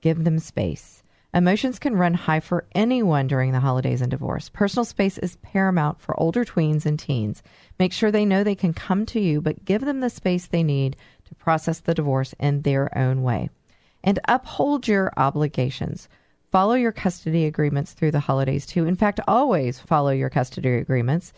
[0.00, 1.01] Give them space.
[1.34, 4.50] Emotions can run high for anyone during the holidays and divorce.
[4.50, 7.42] Personal space is paramount for older tweens and teens.
[7.78, 10.62] Make sure they know they can come to you, but give them the space they
[10.62, 13.48] need to process the divorce in their own way.
[14.04, 16.06] And uphold your obligations.
[16.50, 18.84] Follow your custody agreements through the holidays, too.
[18.86, 21.32] In fact, always follow your custody agreements.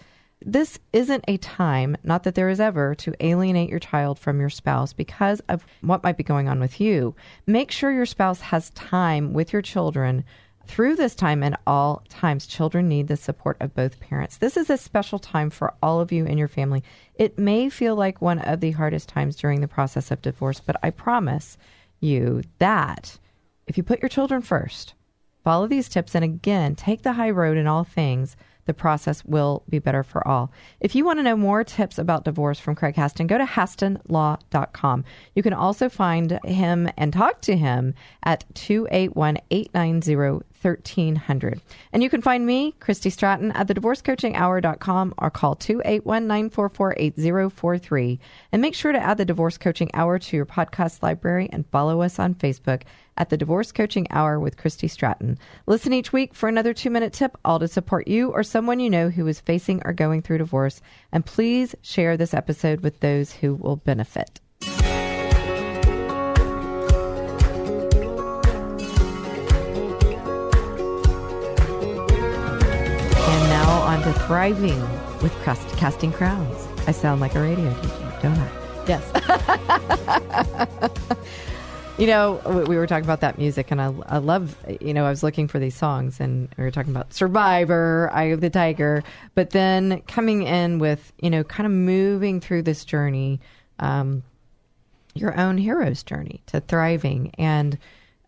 [0.46, 4.50] This isn't a time, not that there is ever, to alienate your child from your
[4.50, 7.16] spouse because of what might be going on with you.
[7.46, 10.22] Make sure your spouse has time with your children
[10.66, 12.46] through this time and all times.
[12.46, 14.36] Children need the support of both parents.
[14.36, 16.82] This is a special time for all of you and your family.
[17.14, 20.76] It may feel like one of the hardest times during the process of divorce, but
[20.82, 21.56] I promise
[22.00, 23.18] you that
[23.66, 24.92] if you put your children first,
[25.42, 29.62] follow these tips, and again, take the high road in all things, the process will
[29.68, 30.50] be better for all.
[30.80, 35.04] If you want to know more tips about divorce from Craig Haston, go to hastonlaw.com.
[35.34, 41.60] You can also find him and talk to him at 281 890 1300.
[41.92, 48.18] And you can find me, Christy Stratton, at thedivorcecoachinghour.com or call 281 944 8043.
[48.52, 52.00] And make sure to add the Divorce Coaching Hour to your podcast library and follow
[52.00, 52.82] us on Facebook
[53.16, 55.38] at the Divorce Coaching Hour with Christy Stratton.
[55.66, 58.90] Listen each week for another two minute tip, all to support you or someone you
[58.90, 60.80] know who is facing or going through divorce.
[61.12, 64.40] And please share this episode with those who will benefit.
[73.26, 74.80] And now on to thriving
[75.22, 76.68] with crust, casting crowns.
[76.86, 78.48] I sound like a radio DJ, don't I?
[78.86, 79.02] Yes.
[81.98, 85.04] you know, we- we were talking about that music, and I, I love, you know,
[85.04, 88.50] I was looking for these songs, and we were talking about Survivor, Eye of the
[88.50, 89.04] Tiger,
[89.34, 93.40] but then coming in with, you know, kind of moving through this journey,
[93.78, 94.24] um,
[95.14, 97.30] your own hero's journey to thriving.
[97.38, 97.78] And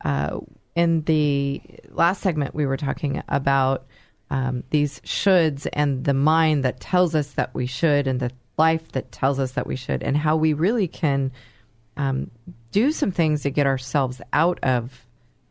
[0.04, 0.38] uh,
[0.76, 3.86] in the last segment, we were talking about
[4.30, 8.92] um, these shoulds and the mind that tells us that we should, and the life
[8.92, 11.32] that tells us that we should, and how we really can
[11.96, 12.30] um,
[12.72, 15.06] do some things to get ourselves out of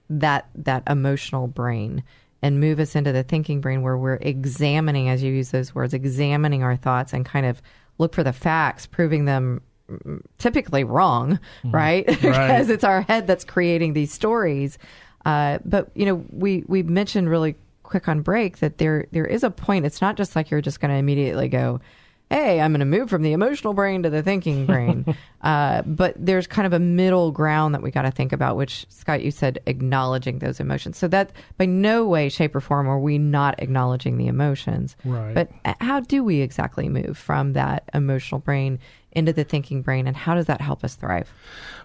[0.09, 2.03] that that emotional brain
[2.41, 5.93] and move us into the thinking brain where we're examining as you use those words
[5.93, 7.61] examining our thoughts and kind of
[7.97, 12.05] look for the facts proving them mm, typically wrong right?
[12.05, 14.77] Because it's our head that's creating these stories.
[15.25, 19.43] Uh, but you know we we mentioned really quick on break that there there is
[19.43, 19.85] a point.
[19.85, 21.79] It's not just like you're just going to immediately go
[22.31, 25.05] hey, I'm going to move from the emotional brain to the thinking brain.
[25.41, 28.85] uh, but there's kind of a middle ground that we got to think about, which
[28.89, 30.97] Scott, you said acknowledging those emotions.
[30.97, 34.95] So that by no way, shape, or form are we not acknowledging the emotions.
[35.05, 35.33] Right.
[35.35, 38.79] But uh, how do we exactly move from that emotional brain
[39.11, 41.31] into the thinking brain, and how does that help us thrive?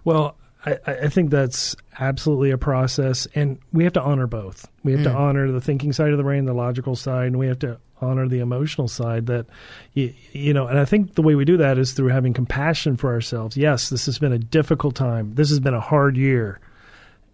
[0.05, 4.69] Well, I, I think that's absolutely a process, and we have to honor both.
[4.83, 5.17] We have to Mm.
[5.17, 8.29] honor the thinking side of the brain, the logical side, and we have to honor
[8.29, 9.27] the emotional side.
[9.27, 9.47] That
[9.95, 12.97] you, you know, and I think the way we do that is through having compassion
[12.97, 13.57] for ourselves.
[13.57, 15.35] Yes, this has been a difficult time.
[15.35, 16.61] This has been a hard year,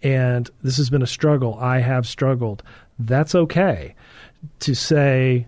[0.02, 1.56] and this has been a struggle.
[1.60, 2.62] I have struggled.
[2.98, 3.94] That's okay
[4.60, 5.46] to say.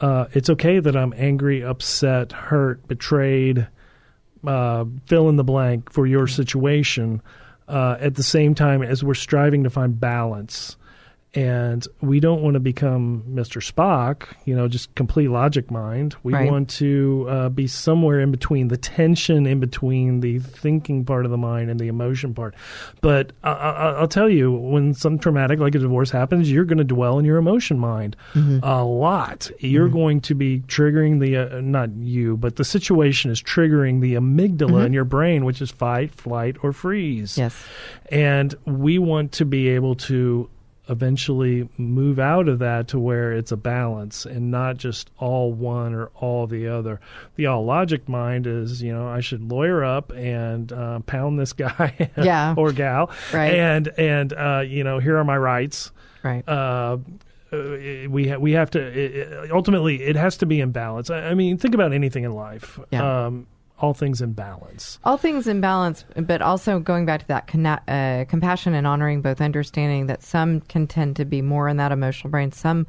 [0.00, 3.66] Uh, it's okay that I'm angry, upset, hurt, betrayed
[4.46, 7.22] uh, fill in the blank for your situation
[7.66, 10.76] uh, at the same time as we're striving to find balance.
[11.38, 13.62] And we don't want to become Mr.
[13.62, 16.16] Spock, you know, just complete logic mind.
[16.24, 16.50] We Right.
[16.50, 21.30] want to uh, be somewhere in between, the tension in between the thinking part of
[21.30, 22.56] the mind and the emotion part.
[23.02, 26.78] But I, I, I'll tell you, when some traumatic, like a divorce happens, you're going
[26.78, 28.16] to dwell in your emotion mind
[28.64, 29.48] a lot.
[29.60, 34.14] You're going to be triggering the, uh, not you, but the situation is triggering the
[34.14, 37.38] amygdala in your brain, which is fight, flight, or freeze.
[37.38, 37.54] Yes.
[38.10, 40.50] And we want to be able to
[40.88, 45.94] eventually move out of that to where it's a balance and not just all one
[45.94, 47.00] or all the other.
[47.36, 51.52] The all logic mind is, you know, I should lawyer up and uh, pound this
[51.54, 52.54] guy Yeah.
[52.56, 53.54] or gal, Right.
[53.54, 55.92] and and uh, you know, here are my rights.
[56.22, 56.46] Right.
[56.48, 56.98] Uh,
[57.50, 57.56] uh,
[58.10, 61.10] we ha- we have to it, it- ultimately it has to be in balance.
[61.10, 62.78] I, I mean, think about anything in life.
[62.90, 63.26] Yeah.
[63.26, 63.46] Um,
[63.80, 64.98] all things in balance.
[65.04, 69.22] all things in balance, but also going back to that conna- uh, compassion and honoring
[69.22, 72.86] both, understanding that some can tend to be more in that emotional brain, some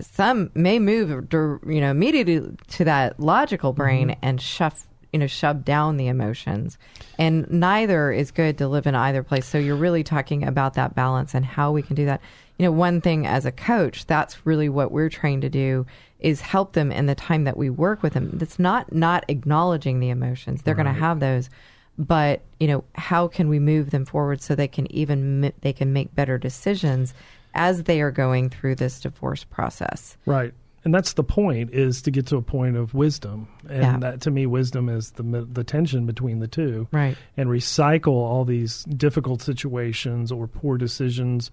[0.00, 5.64] some may move, you know, immediately to that logical brain and shove, you know, shove
[5.64, 6.78] down the emotions,
[7.18, 9.46] and neither is good to live in either place.
[9.46, 12.20] So you're really talking about that balance and how we can do that.
[12.58, 15.86] You know, one thing as a coach, that's really what we're trained to do
[16.20, 18.38] is help them in the time that we work with them.
[18.40, 20.62] It's not not acknowledging the emotions.
[20.62, 21.50] They're going to have those,
[21.98, 25.92] but you know, how can we move them forward so they can even they can
[25.92, 27.12] make better decisions
[27.54, 30.16] as they are going through this divorce process.
[30.26, 30.54] Right.
[30.84, 33.46] And that's the point is to get to a point of wisdom.
[33.68, 33.96] And Yeah.
[33.98, 36.88] that to me wisdom is the the tension between the two.
[36.90, 37.16] Right.
[37.36, 41.50] And recycle all these difficult situations or poor decisions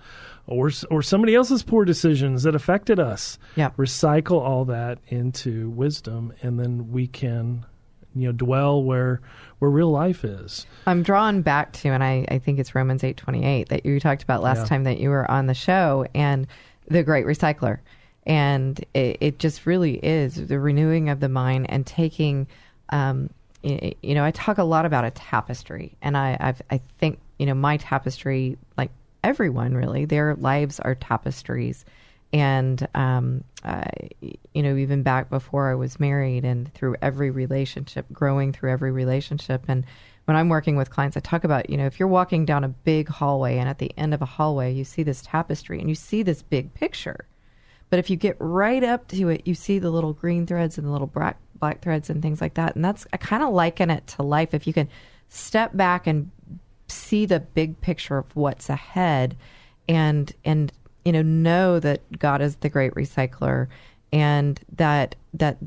[0.48, 3.38] or or somebody else's poor decisions that affected us.
[3.56, 3.70] Yeah.
[3.78, 7.66] Recycle all that into wisdom and then we can
[8.16, 9.22] you know dwell where
[9.60, 10.66] where real life is.
[10.88, 14.00] I'm drawn back to, and I, I think it's Romans eight twenty eight that you
[14.00, 14.66] talked about last Yeah.
[14.66, 16.48] time that you were on the show, and
[16.88, 17.78] the great recycler,
[18.26, 22.47] and it, it just really is the renewing of the mind and taking,
[22.89, 23.30] um,
[23.61, 27.45] you know, I talk a lot about a tapestry, and I I've, I think you
[27.45, 28.91] know my tapestry, like
[29.24, 31.86] everyone really, their lives are tapestries.
[32.32, 33.43] And, um,
[34.22, 38.91] you know, even back before I was married and through every relationship, growing through every
[38.91, 39.63] relationship.
[39.67, 39.84] And
[40.26, 42.70] when I'm working with clients, I talk about, you know, if you're walking down a
[42.70, 45.95] big hallway and at the end of a hallway, you see this tapestry and you
[45.95, 47.26] see this big picture.
[47.90, 50.86] But if you get right up to it, you see the little green threads and
[50.86, 52.76] the little black, black threads and things like that.
[52.76, 54.54] And that's, I kind of liken it to life.
[54.54, 54.90] If you can
[55.30, 56.30] step back and
[56.88, 59.36] see the big picture of what's ahead
[59.88, 60.72] and, and,
[61.04, 63.68] you know, know that God is the great recycler
[64.12, 65.58] and that, that,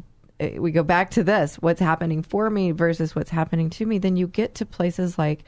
[0.40, 3.98] uh, we go back to this what's happening for me versus what's happening to me
[3.98, 5.44] then you get to places like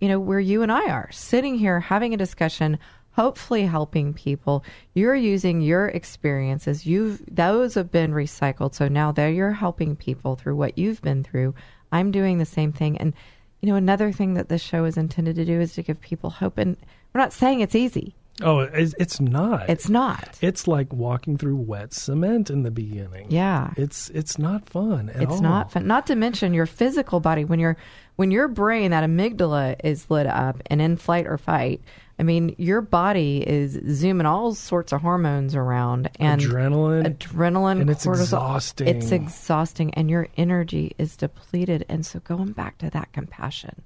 [0.00, 2.78] you know where you and I are sitting here having a discussion
[3.16, 4.62] hopefully helping people
[4.94, 10.36] you're using your experiences you've those have been recycled so now there you're helping people
[10.36, 11.54] through what you've been through
[11.90, 13.14] I'm doing the same thing and
[13.62, 16.28] you know another thing that this show is intended to do is to give people
[16.30, 16.76] hope and
[17.14, 19.70] we're not saying it's easy Oh, it's, it's not.
[19.70, 23.28] it's not It's like walking through wet cement in the beginning.
[23.30, 23.72] Yeah.
[23.78, 25.40] It's it's not fun at it's all.
[25.40, 25.86] not fun.
[25.86, 27.78] Not to mention your physical body when your
[28.16, 31.80] when your brain that amygdala is lit up and in flight or fight.
[32.18, 37.16] I mean, your body is zooming all sorts of hormones around and Adrenaline.
[37.18, 38.20] adrenaline, And it's cortisol.
[38.22, 38.88] exhausting.
[38.88, 41.84] It's exhausting, and your energy is depleted.
[41.90, 43.82] And so, going back to that compassion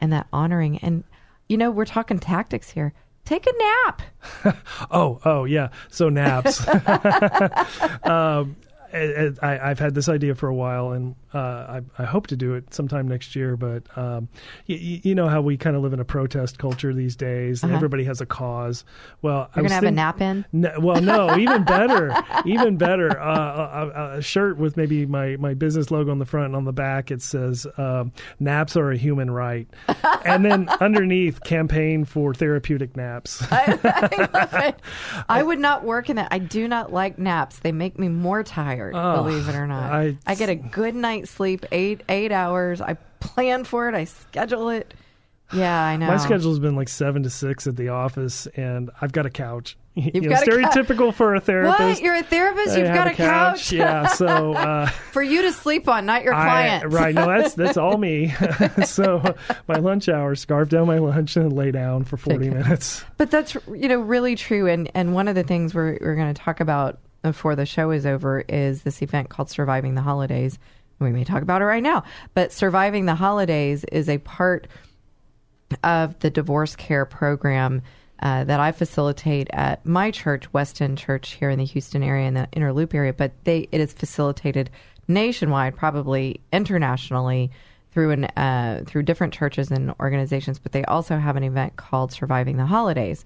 [0.00, 1.02] and that honoring, and
[1.48, 2.92] you know, we're talking tactics here.
[3.24, 4.02] Take a nap.
[4.90, 5.68] Oh, oh yeah.
[5.90, 6.60] So naps.
[8.04, 8.56] um,
[8.92, 12.36] I, I, I've had this idea for a while, and uh, I, I hope to
[12.36, 13.56] do it sometime next year.
[13.56, 14.28] But um,
[14.66, 17.62] you, you know how we kind of live in a protest culture these days.
[17.62, 17.76] and Uh-huh.
[17.78, 18.84] Everybody has a cause.
[19.22, 20.44] Well, I You're gonna have a nap in.
[20.52, 22.14] No, well, no, even better,
[22.44, 23.18] even better.
[23.20, 26.64] Uh, a, a shirt with maybe my, my business logo on the front and on
[26.64, 27.10] the back.
[27.10, 29.66] It says um, "Naps are a human right,"
[30.24, 33.42] and then underneath, campaign for therapeutic naps.
[33.50, 33.66] I
[34.32, 34.76] love it.
[35.28, 36.28] I would not work in that.
[36.30, 37.58] I do not like naps.
[37.60, 38.94] They make me more tired.
[38.94, 42.80] Oh, believe it or not, I- I, get a good night's sleep, eight eight hours.
[42.80, 43.94] I plan for it.
[43.94, 44.94] I schedule it.
[45.52, 46.06] Yeah, I know.
[46.06, 49.76] My schedule's been like seven to six at the office, and I've got a couch.
[49.94, 51.78] You know, got a cou- stereotypical for a therapist.
[51.78, 52.00] What?
[52.00, 52.78] You're a therapist?
[52.78, 53.70] You've got a couch?
[53.72, 54.06] yeah.
[54.06, 56.90] So uh, for you to sleep on, not your client.
[56.90, 57.14] right?
[57.14, 58.32] No, that's that's all me.
[58.86, 59.22] so
[59.68, 63.04] my lunch hour, scarf down my lunch and lay down for forty minutes.
[63.18, 66.32] But that's you know really true, and and one of the things we're we're going
[66.32, 70.58] to talk about before the show is over is this event called Surviving the Holidays.
[71.02, 74.68] We may talk about it right now, but Surviving the Holidays is a part
[75.82, 77.82] of the divorce care program
[78.20, 82.34] uh, that I facilitate at my church, Weston Church, here in the Houston area in
[82.34, 83.12] the Inner Loop area.
[83.12, 84.70] But they it is facilitated
[85.08, 87.50] nationwide, probably internationally
[87.90, 90.58] through an uh, through different churches and organizations.
[90.58, 93.24] But they also have an event called Surviving the Holidays.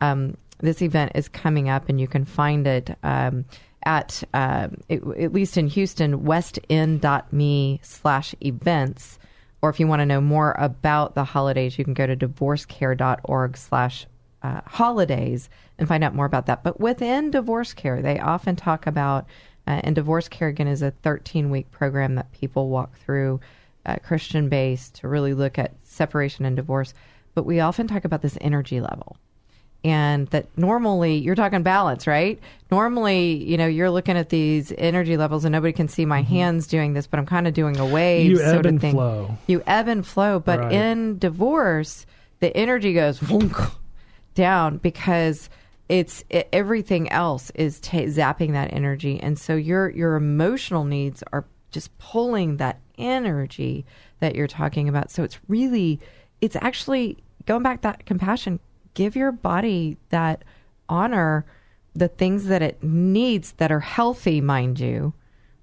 [0.00, 2.96] Um, this event is coming up, and you can find it.
[3.02, 3.44] Um,
[3.84, 9.18] at uh, at least in Houston, westend.me slash events.
[9.60, 13.56] Or if you want to know more about the holidays, you can go to divorcecare.org
[13.56, 14.06] slash
[14.42, 16.62] uh, holidays and find out more about that.
[16.62, 19.26] But within divorce care, they often talk about,
[19.66, 23.40] uh, and divorce care again is a 13 week program that people walk through,
[23.84, 26.94] uh, Christian based, to really look at separation and divorce.
[27.34, 29.16] But we often talk about this energy level
[29.84, 32.40] and that normally you're talking balance, right?
[32.70, 36.66] Normally, you know, you're looking at these energy levels and nobody can see my hands
[36.66, 38.50] doing this, but I'm kind of doing a wave Mm-hmm.
[38.50, 38.94] You ebb and thing.
[38.94, 39.38] flow.
[39.46, 40.72] You ebb and flow, but Right.
[40.72, 42.06] in divorce,
[42.40, 43.20] the energy goes
[44.34, 45.48] down because
[45.88, 51.22] it's it, everything else is ta zapping that energy, and so your your emotional needs
[51.32, 53.84] are just pulling that energy
[54.20, 55.10] that you're talking about.
[55.10, 55.98] So it's really,
[56.40, 57.16] it's actually
[57.46, 58.58] going back that compassion.
[58.98, 60.42] Give your body that
[60.88, 61.46] honor
[61.94, 65.14] the things that it needs that are healthy, mind you,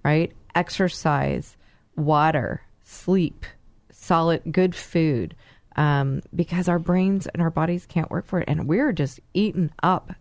[0.06, 0.32] right?
[0.56, 1.58] Exercise,
[1.98, 3.46] water, sleep,
[3.92, 5.36] solid, good food,
[5.76, 9.70] um, because our brains and our bodies can't work for it, and we're just eating
[9.84, 10.14] up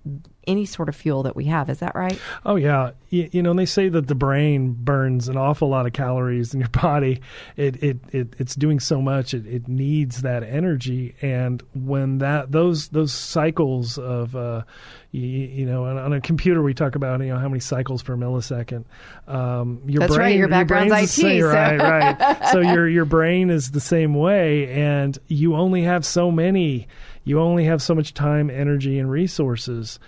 [0.46, 1.68] any sort of fuel that we have.
[1.70, 2.18] Is that right?
[2.44, 5.86] Oh yeah, you, you know, and they say that the brain burns an awful lot
[5.86, 7.20] of calories in your body.
[7.56, 9.34] It it, it it's doing so much.
[9.34, 14.62] It, it needs that energy, and when that those those cycles of uh,
[15.10, 18.02] you, you know, on, on a computer we talk about you know how many cycles
[18.02, 18.84] per millisecond.
[19.28, 22.38] Um, your That's brain, right, your background's the IT, same- so- right, right.
[22.52, 26.88] So your your brain is the same way, and you only have so many.
[27.26, 29.98] You only have so much time, energy, and resources.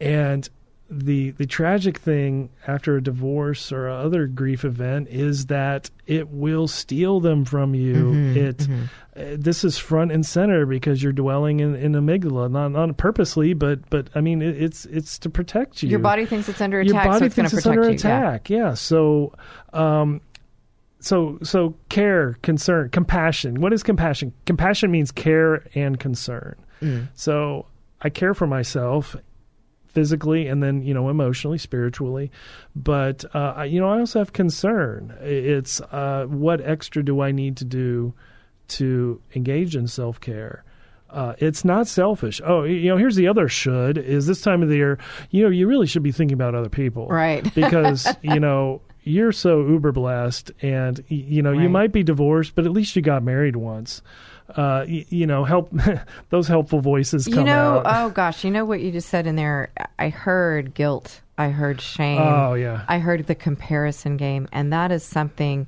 [0.00, 0.48] And
[0.90, 6.66] the the tragic thing after a divorce or other grief event is that it will
[6.66, 7.94] steal them from you.
[7.94, 8.68] Mhm, it
[9.14, 13.52] uh, this is front and center because you're dwelling in, in amygdala, not not purposely,
[13.52, 15.90] but but I mean it, it's it's to protect you.
[15.90, 17.88] Your body thinks it's under Your attack, so body it's thinks it's under you.
[17.90, 17.94] Yeah.
[17.94, 18.48] attack.
[18.50, 18.74] Yeah.
[18.74, 19.34] So,
[19.74, 20.22] um,
[21.00, 23.60] so so care, concern, compassion.
[23.60, 24.32] What is compassion?
[24.46, 26.54] Compassion means care and concern.
[26.80, 27.08] Mm.
[27.14, 27.66] So
[28.00, 29.16] I care for myself
[29.98, 32.30] physically and then you know emotionally spiritually
[32.76, 37.56] but uh, you know i also have concern it's uh, what extra do i need
[37.56, 38.14] to do
[38.68, 40.62] to engage in self-care
[41.10, 42.38] uh, it's not selfish.
[42.44, 44.98] Oh, you know, here's the other should is this time of the year,
[45.30, 47.06] you know, you really should be thinking about other people.
[47.08, 47.42] Right.
[47.54, 52.66] because, you know, you're so uber blessed and, you know, you might be divorced, but
[52.66, 54.02] at least you got married once.
[54.50, 55.70] Uh, y- you know, help
[56.30, 58.06] those helpful voices come You know, out.
[58.06, 59.70] oh gosh, you know what you just said in there?
[59.98, 61.20] I heard guilt.
[61.36, 62.18] I heard shame.
[62.20, 62.84] Oh, yeah.
[62.88, 65.66] I heard the comparison game, and that is something.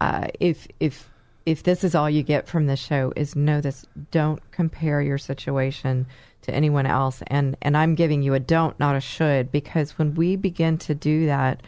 [0.00, 1.08] Uh, if if
[1.46, 5.18] if this is all you get from the show, is know this: don't compare your
[5.18, 6.06] situation
[6.42, 7.22] to anyone else.
[7.28, 10.94] And and I'm giving you a don't, not a should, because when we begin to
[10.94, 11.62] do that,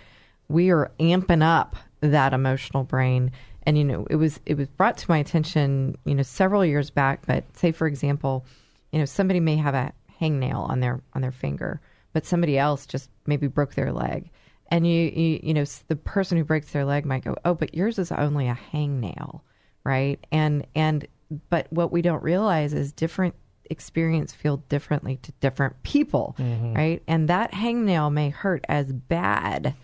[0.49, 3.31] we are amping up that emotional brain
[3.67, 6.91] and you know it was it was brought to my attention you know several years
[6.91, 8.45] back but say for example
[8.93, 11.81] you know somebody may have a hangnail on their on their finger
[12.13, 14.31] but somebody else just maybe broke their leg.
[14.71, 17.75] And you you, you know the person who breaks their leg might go oh but
[17.75, 19.41] yours is only a hangnail
[19.85, 20.25] right?
[20.33, 21.07] And and
[21.51, 23.35] but what we don't realize is different
[23.71, 26.77] experience feel differently to different people Mhm.
[26.77, 27.03] right?
[27.09, 29.75] And that hangnail may hurt as bad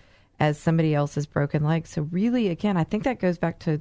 [0.41, 1.87] as somebody else's broken leg.
[1.87, 3.81] So really, again, I think that goes back to,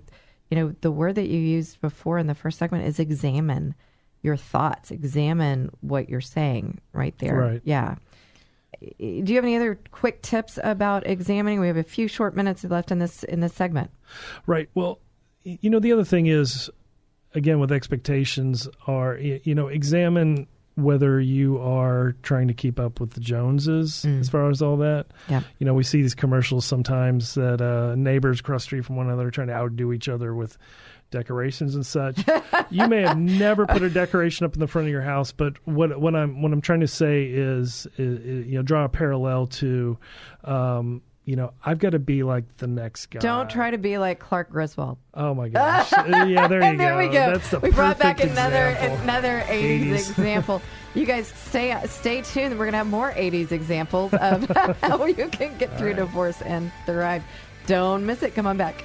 [0.50, 3.74] you know, the word that you used before in the first segment is examine
[4.22, 7.36] your thoughts, examine what you're saying right there.
[7.36, 7.62] Right.
[7.64, 7.96] Yeah.
[8.82, 11.60] Do you have any other quick tips about examining?
[11.60, 13.92] We have a few short minutes left in this in this segment.
[14.46, 14.70] Right.
[14.74, 15.00] Well,
[15.44, 16.70] you know, the other thing is,
[17.34, 20.48] again, with expectations, are you know, examine
[20.80, 25.08] whether you are trying to keep up with the Joneses as far as all that.
[25.28, 25.42] Yeah.
[25.60, 29.08] You know, we see these commercials sometimes that uh, neighbors across the street from one
[29.08, 30.58] another are trying to outdo each other with
[31.12, 32.24] decorations and such.
[32.70, 35.56] you may have never put a decoration up in the front of your house, but
[35.68, 38.90] what what I'm what I'm trying to say is, is, is you know draw a
[38.90, 39.98] parallel to.
[40.44, 43.20] Um, you know, I've got to be like the next guy.
[43.20, 44.98] Don't try to be like Clark Griswold.
[45.14, 45.92] Oh my gosh!
[45.92, 46.98] Yeah, there you there go.
[46.98, 47.34] we go.
[47.34, 48.98] That's the we brought back another example.
[49.04, 50.10] another 80s, 80s.
[50.10, 50.62] example.
[50.96, 52.58] You guys stay stay tuned.
[52.58, 54.50] We're gonna have more 80s examples of
[54.82, 57.24] how you can get through divorce and thrive.
[57.68, 58.34] Don't miss it.
[58.34, 58.84] Come on back.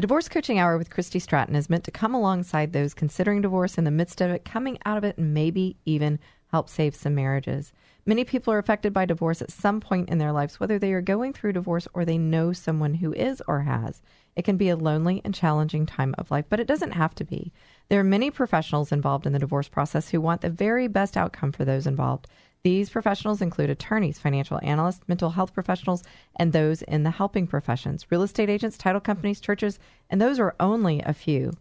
[0.00, 3.76] The Divorce Coaching Hour with Christy Stratton is meant to come alongside those considering divorce
[3.76, 7.14] in the midst of it, coming out of it, and maybe even help save some
[7.14, 7.74] marriages.
[8.06, 11.02] Many people are affected by divorce at some point in their lives, whether they are
[11.02, 14.00] going through divorce or they know someone who is or has.
[14.36, 17.24] It can be a lonely and challenging time of life, but it doesn't have to
[17.24, 17.52] be.
[17.90, 21.52] There are many professionals involved in the divorce process who want the very best outcome
[21.52, 22.26] for those involved.
[22.62, 26.02] These professionals include attorneys, financial analysts, mental health professionals,
[26.36, 29.78] and those in the helping professions, real estate agents, title companies, churches,
[30.10, 31.52] and those are only a few.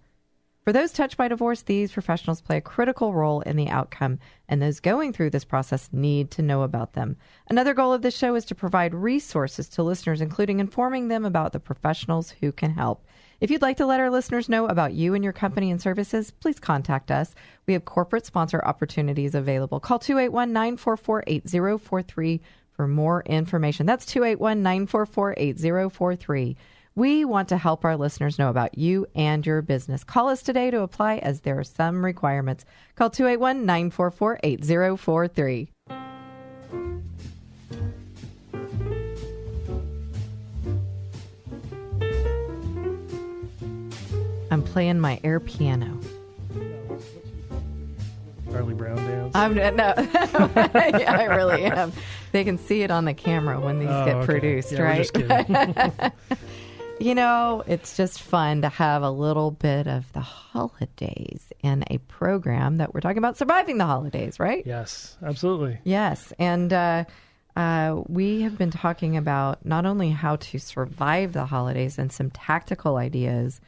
[0.66, 4.20] For those touched by divorce, these professionals play a critical role in the outcome,
[4.50, 7.16] and those going through this process need to know about them.
[7.50, 11.54] Another goal of this show is to provide resources to listeners, including informing them about
[11.54, 13.06] the professionals who can help.
[13.42, 16.30] If you'd like to let our listeners know about you and your company and services,
[16.30, 17.34] please contact us.
[17.68, 19.80] We have corporate sponsor opportunities available.
[19.80, 22.42] Call 281 944 8043
[22.74, 23.86] for more information.
[23.86, 26.58] That's 281 944 8043.
[26.96, 30.04] We want to help our listeners know about you and your business.
[30.04, 32.66] Call us today to apply as there are some requirements.
[32.96, 35.70] Call 281 944 8043.
[44.72, 46.00] Playing my air piano.
[48.52, 49.36] Charlie Brown dance.
[49.36, 51.94] I'm no, yeah, I really am.
[52.32, 54.26] They can see it on the camera when these Oh, get okay.
[54.26, 54.98] produced, Yeah, right?
[54.98, 56.12] just kidding.
[57.00, 62.00] you know, it's just fun to have a little bit of the holidays in a
[62.00, 64.66] program that we're talking about surviving the holidays, right?
[64.66, 65.78] yes, absolutely.
[65.84, 67.04] Yes, and uh,
[67.56, 72.32] uh, we have been talking about not only how to survive the holidays and some
[72.32, 73.62] tactical ideas,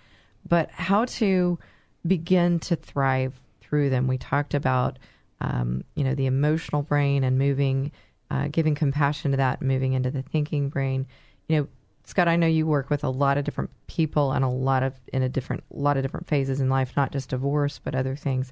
[0.48, 1.60] but how to
[2.06, 4.08] begin to thrive through them.
[4.08, 5.00] We talked about,
[5.40, 7.92] um, you know, the emotional brain and moving,
[8.30, 11.06] uh, giving compassion to that, moving into the thinking brain.
[11.48, 11.68] You know,
[12.06, 14.94] Scott, I know you work with a lot of different people and a lot of
[15.14, 18.52] in a different, lot of different phases in life, not just divorce, but other things.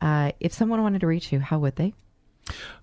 [0.00, 1.94] Uh, if someone wanted to reach you, how would they?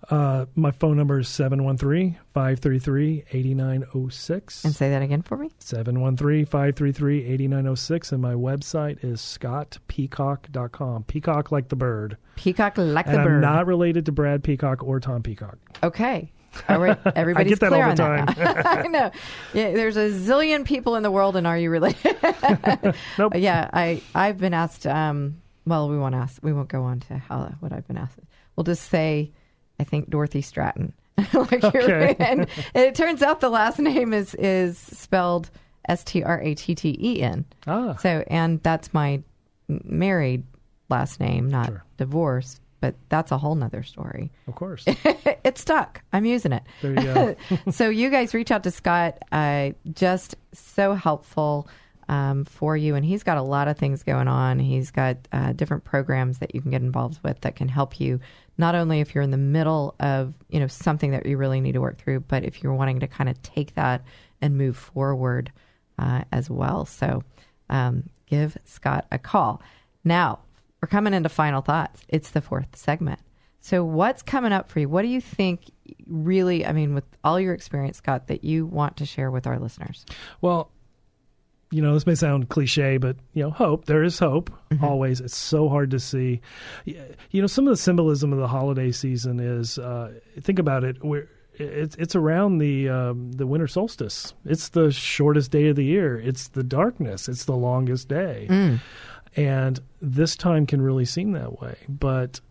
[0.10, 4.66] Uh, my phone number is 713 533 8906.
[4.66, 5.50] And say that again for me.
[5.60, 8.12] 713 533 8906.
[8.12, 11.04] And my website is scottpeacock.com.
[11.04, 12.18] Peacock like the bird.
[12.36, 13.42] Peacock like and the I'm bird.
[13.42, 15.58] not related to Brad Peacock or Tom Peacock.
[15.84, 16.32] Okay.
[16.70, 16.98] All right.
[17.16, 18.66] Everybody's that clear all on the that.
[18.66, 19.12] I know.
[19.54, 22.16] Yeah, there's a zillion people in the world, and are you related?
[23.18, 23.34] nope.
[23.36, 24.88] Yeah, I I've been asked.
[24.88, 26.42] Um, well, we won't ask.
[26.44, 28.20] We won't go on to how what I've been asked.
[28.56, 29.32] We'll just say,
[29.80, 30.94] I think Dorothy Stratten.
[31.34, 32.16] like Okay.
[32.20, 35.50] and it turns out the last name is is spelled
[35.88, 37.46] S T R A T T E N.
[37.68, 37.96] Ah.
[37.96, 39.22] So, and that's my
[39.68, 40.44] married
[40.90, 42.62] last name, not divorced.
[42.82, 44.32] But that's a whole nother story.
[44.48, 44.84] Of course.
[44.88, 46.02] it's stuck.
[46.14, 46.62] I'm using it.
[46.84, 47.36] There you go.
[47.72, 49.18] so you guys reach out to Scott.
[49.32, 51.68] Uh, just so helpful
[52.10, 54.60] um, for you, and he's got a lot of things going on.
[54.60, 58.20] He's got uh, different programs that you can get involved with that can help you.
[58.58, 61.74] Not only if you're in the middle of you know something that you really need
[61.74, 64.04] to work through, but if you're wanting to kind of take that
[64.42, 65.52] and move forward
[66.00, 66.86] uh, as well.
[66.86, 67.24] So
[67.70, 69.62] um, give Scott a call.
[70.04, 70.40] Now
[70.82, 72.02] we're coming into final thoughts.
[72.10, 73.20] It's the fourth segment.
[73.60, 74.88] So, what's coming up for you?
[74.88, 75.72] What do you think
[76.06, 79.58] really, I mean, with all your experience, Scott, that you want to share with our
[79.58, 80.06] listeners?
[80.42, 80.70] Well,
[81.76, 83.86] you know, this may sound cliche, but you know, hope.
[83.86, 84.84] There is hope Mm-hmm.
[84.86, 85.22] always.
[85.22, 86.42] It's so hard to see.
[86.86, 89.78] You know, some of the symbolism of the holiday season is.
[89.78, 91.04] Uh, think about it.
[91.04, 94.34] We're it's it's around the um, the winter solstice.
[94.46, 96.18] It's the shortest day of the year.
[96.20, 97.30] It's the darkness.
[97.30, 98.80] It's the longest day, Mm.
[99.38, 101.76] and this time can really seem that way.
[101.88, 102.42] But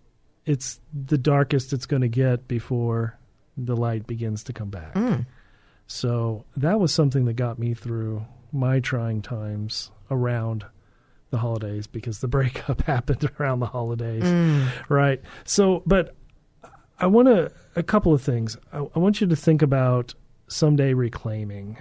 [0.47, 3.19] it's the darkest it's going to get before
[3.57, 4.95] the light begins to come back.
[4.95, 5.27] Mm.
[5.87, 8.25] So that was something that got me through
[8.55, 10.65] my trying times around
[11.31, 14.23] the holidays because the breakup happened around the holidays.
[14.23, 14.69] Mm.
[14.89, 15.21] Right.
[15.45, 16.15] So, but
[16.99, 18.57] I want to, a couple of things.
[18.73, 20.15] I, I want you to think about
[20.49, 21.77] someday reclaiming.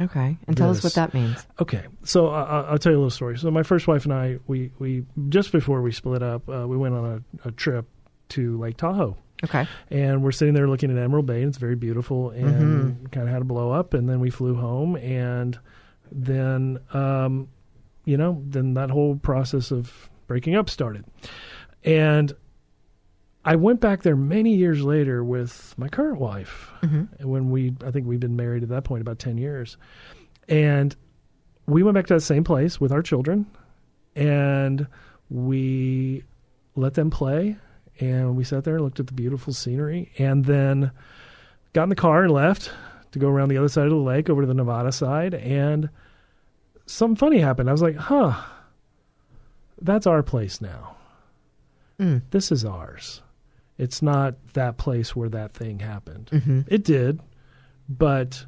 [0.00, 0.36] Okay.
[0.46, 1.44] And tell us what that means.
[1.60, 3.36] Okay, so uh, I'll tell you a little story.
[3.36, 6.76] So my first wife and I, we we just before we split up, uh, we
[6.76, 7.84] went on a, a trip
[8.30, 9.16] to Lake Tahoe.
[9.42, 9.66] Okay.
[9.90, 13.32] And we're sitting there looking at Emerald Bay, and it's very beautiful, and kind of
[13.32, 13.94] had a blow up.
[13.94, 15.58] And then we flew home, and
[16.12, 17.48] then, um,
[18.04, 21.04] you know, then that whole process of breaking up started.
[21.84, 22.32] And
[23.44, 26.70] I went back there many years later with my current wife,
[27.20, 29.76] when we, I think we'd been married at that point about 10 years.
[30.48, 30.94] And
[31.66, 33.46] we went back to that same place with our children,
[34.16, 34.86] and
[35.30, 36.24] we
[36.76, 37.56] let them play.
[38.00, 40.90] And we sat there and looked at the beautiful scenery, and then
[41.72, 42.70] got in the car and left
[43.12, 45.34] to go around the other side of the lake over to the Nevada side.
[45.34, 45.88] And
[46.86, 47.68] something funny happened.
[47.68, 48.34] I was like, huh,
[49.80, 50.96] that's our place now.
[52.00, 52.22] Mm.
[52.30, 53.22] This is ours.
[53.76, 56.30] It's not that place where that thing happened.
[56.32, 56.64] Mhm.
[56.68, 57.20] It did,
[57.88, 58.44] but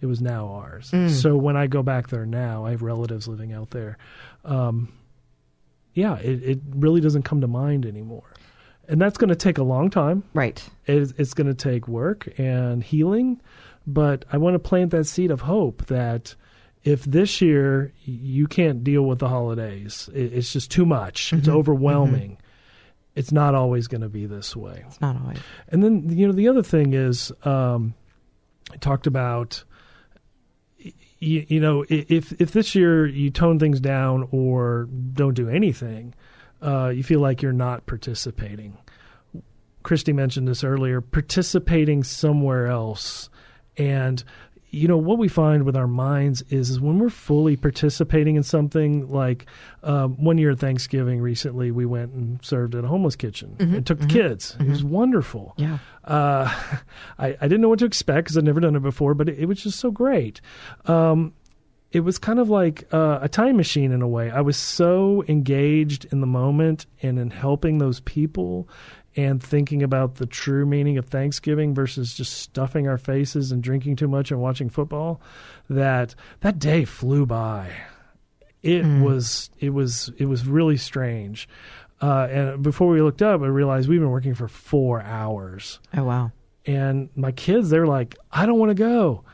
[0.00, 0.90] it was now ours.
[0.92, 1.10] Mm.
[1.10, 3.98] So when I go back there now, I have relatives living out there.
[4.44, 4.92] Um,
[5.92, 8.32] yeah, it, it really doesn't come to mind anymore.
[8.88, 10.24] And that's going to take a long time.
[10.34, 10.66] Right.
[10.86, 13.40] It's, it's going to take work and healing.
[13.92, 16.34] But I want to plant that seed of hope that
[16.84, 21.52] if this year you can't deal with the holidays, it's just too much, it's Mhm.
[21.54, 22.38] overwhelming.
[23.16, 24.84] It's not always going to be this way.
[24.86, 25.38] It's not always.
[25.68, 27.94] And then you know the other thing is, um,
[28.72, 29.64] I talked about,
[31.18, 36.14] you, you know, if if this year you tone things down or don't do anything,
[36.62, 38.76] uh, you feel like you're not participating.
[39.82, 43.28] Christy mentioned this earlier, participating somewhere else,
[43.76, 44.22] and
[44.72, 48.42] you know what we find with our minds is, is when we're fully participating in
[48.44, 49.46] something like
[49.82, 53.76] um, one year at thanksgiving recently we went and served at a homeless kitchen Mhm,
[53.78, 55.78] and took the mhm, kids it was wonderful Yeah.
[56.04, 56.48] uh,
[57.18, 59.40] I, I didn't know what to expect because I'd never done it before, but it,
[59.40, 60.40] it was just so great.
[60.86, 61.34] Um,
[61.90, 64.30] it was kind of like uh, a time machine in a way.
[64.30, 68.68] I was so engaged in the moment and in helping those people
[69.16, 73.96] and thinking about the true meaning of Thanksgiving versus just stuffing our faces and drinking
[73.96, 75.20] too much and watching football
[75.68, 77.70] that that day flew by.
[78.62, 79.02] It Mm.
[79.02, 81.48] was it was it was really strange.
[82.00, 85.80] Uh, and before we looked up, I realized we've been working for four hours.
[85.96, 86.32] Oh wow.
[86.66, 89.24] And my kids, they're like, I don't want to go.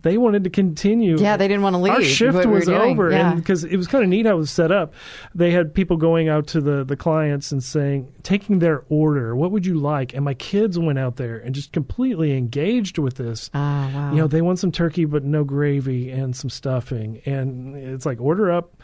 [0.00, 1.18] They wanted to continue.
[1.18, 1.92] Yeah, they didn't want to leave.
[1.92, 3.30] Our shift what we was over, Yeah.
[3.32, 4.94] and because it was kind of neat how it was set up.
[5.34, 9.50] They had people going out to the the clients and saying, taking their order, what
[9.50, 10.14] would you like?
[10.14, 13.50] And my kids went out there and just completely engaged with this.
[13.54, 14.10] Ah, wow.
[14.12, 18.20] You know, they want some turkey but no gravy and some stuffing, and it's like
[18.20, 18.80] order up.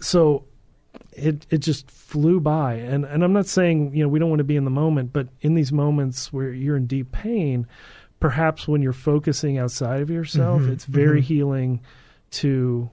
[0.00, 0.44] So
[1.12, 4.38] it it just flew by and and I'm not saying you know we don't want
[4.40, 7.66] to be in the moment but in these moments where you're in deep pain
[8.20, 11.24] perhaps when you're focusing outside of yourself Mhm, it's very mhm.
[11.24, 11.80] healing
[12.32, 12.88] to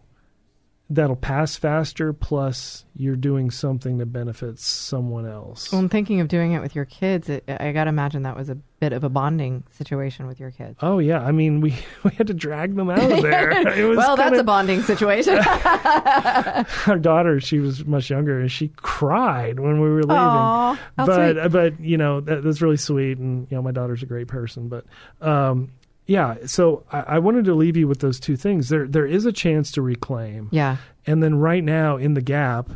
[0.89, 6.29] that'll pass faster plus you're doing something that benefits someone else Well, I'm thinking of
[6.29, 7.29] doing it with your kids.
[7.29, 10.51] It, I got to imagine that was a bit of a bonding situation with your
[10.51, 10.77] kids.
[10.81, 11.71] oh yeah i mean we
[12.03, 14.81] we had to drag them out of there it was well, that's kinda- a bonding
[14.83, 15.37] situation.
[16.87, 20.15] our daughter, she was much younger, and she cried when we were leaving.
[20.15, 21.51] Aw, how but sweet.
[21.51, 24.69] but you know that, that's really sweet, and you know my daughter's a great person.
[24.69, 24.85] But
[25.21, 25.71] um,
[26.07, 28.69] yeah, so I, I wanted to leave you with those two things.
[28.69, 30.49] There there is a chance to reclaim.
[30.51, 30.77] Yeah.
[31.05, 32.71] and then right now in the gap,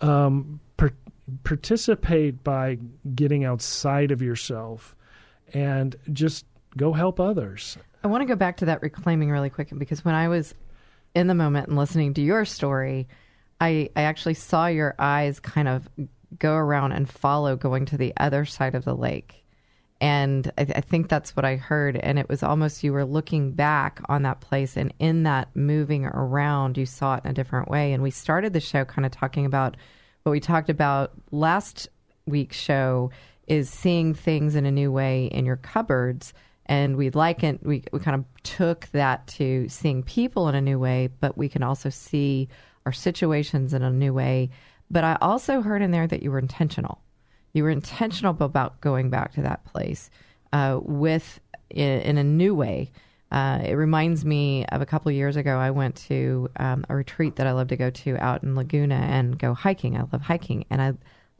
[0.00, 0.92] um, par-
[1.44, 2.78] participate by
[3.14, 4.96] getting outside of yourself,
[5.52, 7.76] and just go help others.
[8.04, 10.54] I want to go back to that reclaiming really quick because when I was
[11.14, 13.08] in the moment and listening to your story,
[13.60, 15.88] I, I actually saw your eyes kind of
[16.38, 19.44] go around and follow going to the other side of the lake.
[20.00, 21.96] And I, I think that's what I heard.
[21.96, 26.06] And it was almost you were looking back on that place, and in that moving
[26.06, 27.92] around, you saw it in a different way.
[27.92, 29.76] And we started the show kind of talking about
[30.22, 31.88] what we talked about last
[32.26, 33.10] week's show
[33.46, 36.34] is seeing things in a new way in your cupboards
[36.66, 40.78] and we liken we, we kind of took that to seeing people in a new
[40.78, 42.48] way but we can also see
[42.84, 44.50] our situations in a new way
[44.90, 47.00] but i also heard in there that you were intentional
[47.58, 50.10] you were intentional about going back to that place
[50.52, 51.40] uh, with
[51.70, 52.90] in, in a new way
[53.30, 56.96] uh, it reminds me of a couple of years ago i went to um, a
[56.96, 60.22] retreat that i love to go to out in laguna and go hiking i love
[60.22, 60.92] hiking and i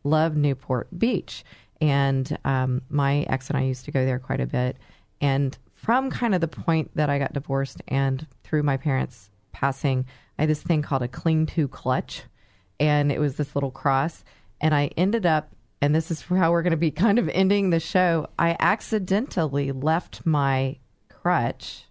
[0.04, 1.44] love newport beach
[1.80, 4.76] and um, my ex and i used to go there quite a bit
[5.20, 10.04] and from kind of the point that I got divorced and through my parents passing,
[10.38, 12.22] I had this thing called a cling to clutch.
[12.80, 14.24] And it was this little cross.
[14.60, 15.50] And I ended up,
[15.80, 18.28] and this is how we're going to be kind of ending the show.
[18.38, 21.84] I accidentally left my crutch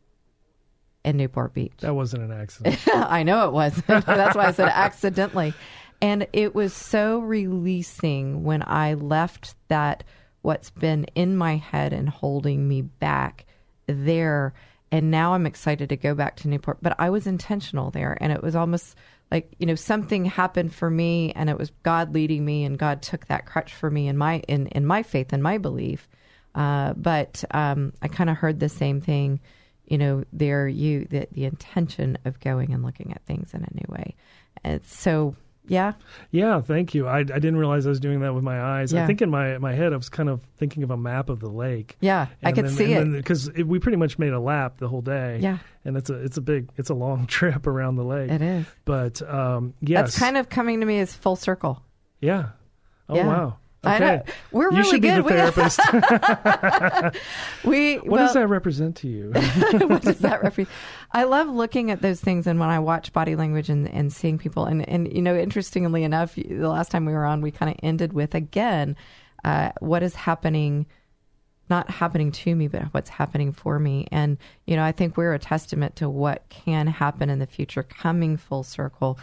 [1.06, 1.74] in Newport Beach.
[1.80, 2.80] That wasn't an accident.
[2.94, 3.88] I know it wasn't.
[4.06, 5.54] That's why I said accidentally.
[6.02, 10.04] And it was so releasing when I left that
[10.42, 13.46] what's been in my head and holding me back
[13.88, 14.54] there.
[14.92, 16.80] And now I'm excited to go back to Newport.
[16.82, 18.18] But I was intentional there.
[18.20, 18.96] And it was almost
[19.32, 23.02] like, you know, something happened for me and it was God leading me and God
[23.02, 26.08] took that crutch for me in my in, in my faith and my belief.
[26.56, 29.40] Uh, but um, I kind of heard the same thing
[29.88, 33.74] you know, there you the the intention of going and looking at things in a
[33.74, 34.16] new way.
[34.64, 35.36] And so,
[35.68, 35.94] yeah,
[36.32, 37.08] Yeah, thank you.
[37.08, 38.92] I, I didn't realize I was doing that with my eyes.
[38.94, 39.04] Yeah.
[39.04, 41.40] I think in my my head I was kind of thinking of a map of
[41.40, 41.98] the lake.
[42.00, 43.12] Yeah, I could see it.
[43.12, 45.40] because we pretty much made a lap the whole day.
[45.42, 45.58] Yeah.
[45.86, 48.32] and it's a it's a big it's a long trip around the lake.
[48.32, 48.66] It is.
[48.86, 51.82] but um, yes, that's kind of coming to me as full circle.
[52.20, 52.50] yeah.
[53.10, 53.28] Oh Yeah.
[53.28, 53.58] wow.
[53.88, 54.32] I Okay.
[54.52, 55.26] We're you really should be good.
[55.26, 55.80] the therapist.
[57.64, 59.32] We what well, does that represent to you?
[59.88, 60.70] what does that represent?
[61.12, 64.38] I love looking at those things, and when I watch body language and, and seeing
[64.38, 67.72] people, and and you know, interestingly enough, the last time we were on, we kind
[67.72, 68.96] of ended with again,
[69.44, 70.86] uh, what is happening,
[71.70, 75.34] not happening to me, but what's happening for me, and you know, I think we're
[75.34, 79.20] a testament to what can happen in the future, coming full circle.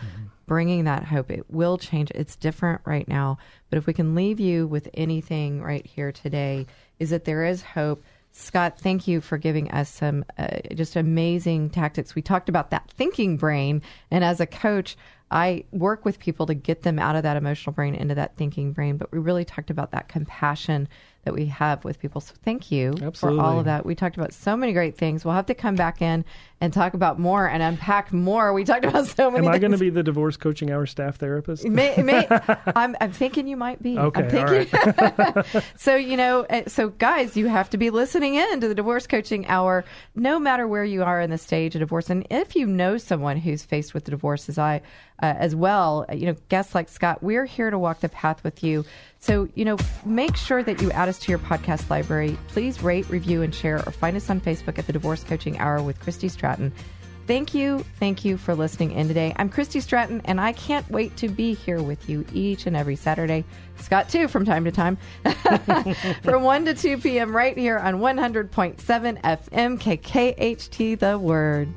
[0.47, 2.11] Bringing that hope, it will change.
[2.15, 3.39] It's different right now,
[3.71, 6.67] but if we can leave you with anything right here today,
[6.99, 8.05] is that there is hope.
[8.31, 12.15] Scott, thank you for giving us some uh, just amazing tactics.
[12.15, 13.81] We talked about that thinking brain,
[14.11, 14.97] and as a coach,
[15.31, 18.73] I work with people to get them out of that emotional brain into that thinking
[18.73, 18.99] brain.
[18.99, 20.89] But we really talked about that compassion
[21.25, 22.21] that we have with people.
[22.21, 23.85] So thank you for all of that.
[23.85, 25.25] We talked about so many great things.
[25.25, 26.25] We'll have to come back in
[26.61, 28.53] and talk about more and unpack more.
[28.53, 31.17] We talked about so many Am I going to be the divorce coaching hour staff
[31.17, 31.65] therapist?
[31.67, 32.27] May, may,
[32.75, 33.99] I'm, I'm thinking you might be.
[33.99, 35.63] Okay, I'm thinking.
[35.77, 39.07] so you know, uh, so guys, you have to be listening in to the divorce
[39.07, 42.67] coaching hour, no matter where you are in the stage of divorce, and if you
[42.67, 44.83] know someone who's faced with the divorce, as I,
[45.23, 48.65] uh, as well, you know, guests like Scott, we're here to walk the path with
[48.65, 48.85] you.
[49.25, 52.37] So you know, make sure that you add us to your podcast library.
[52.49, 55.83] Please rate, review, and share, or find us on Facebook at the Divorce Coaching Hour
[55.83, 56.71] with Christy Stratton.
[57.27, 59.33] Thank you, thank you for listening in today.
[59.37, 62.97] I'm Christy Stratton, and I can't wait to be here with you each and every
[62.97, 63.47] Saturday.
[63.79, 64.99] Scott, too, from time to time,
[66.23, 67.35] from 1 to 2 p.m.
[67.35, 68.77] right here on 100.7
[69.23, 71.71] FM KKHT The Word.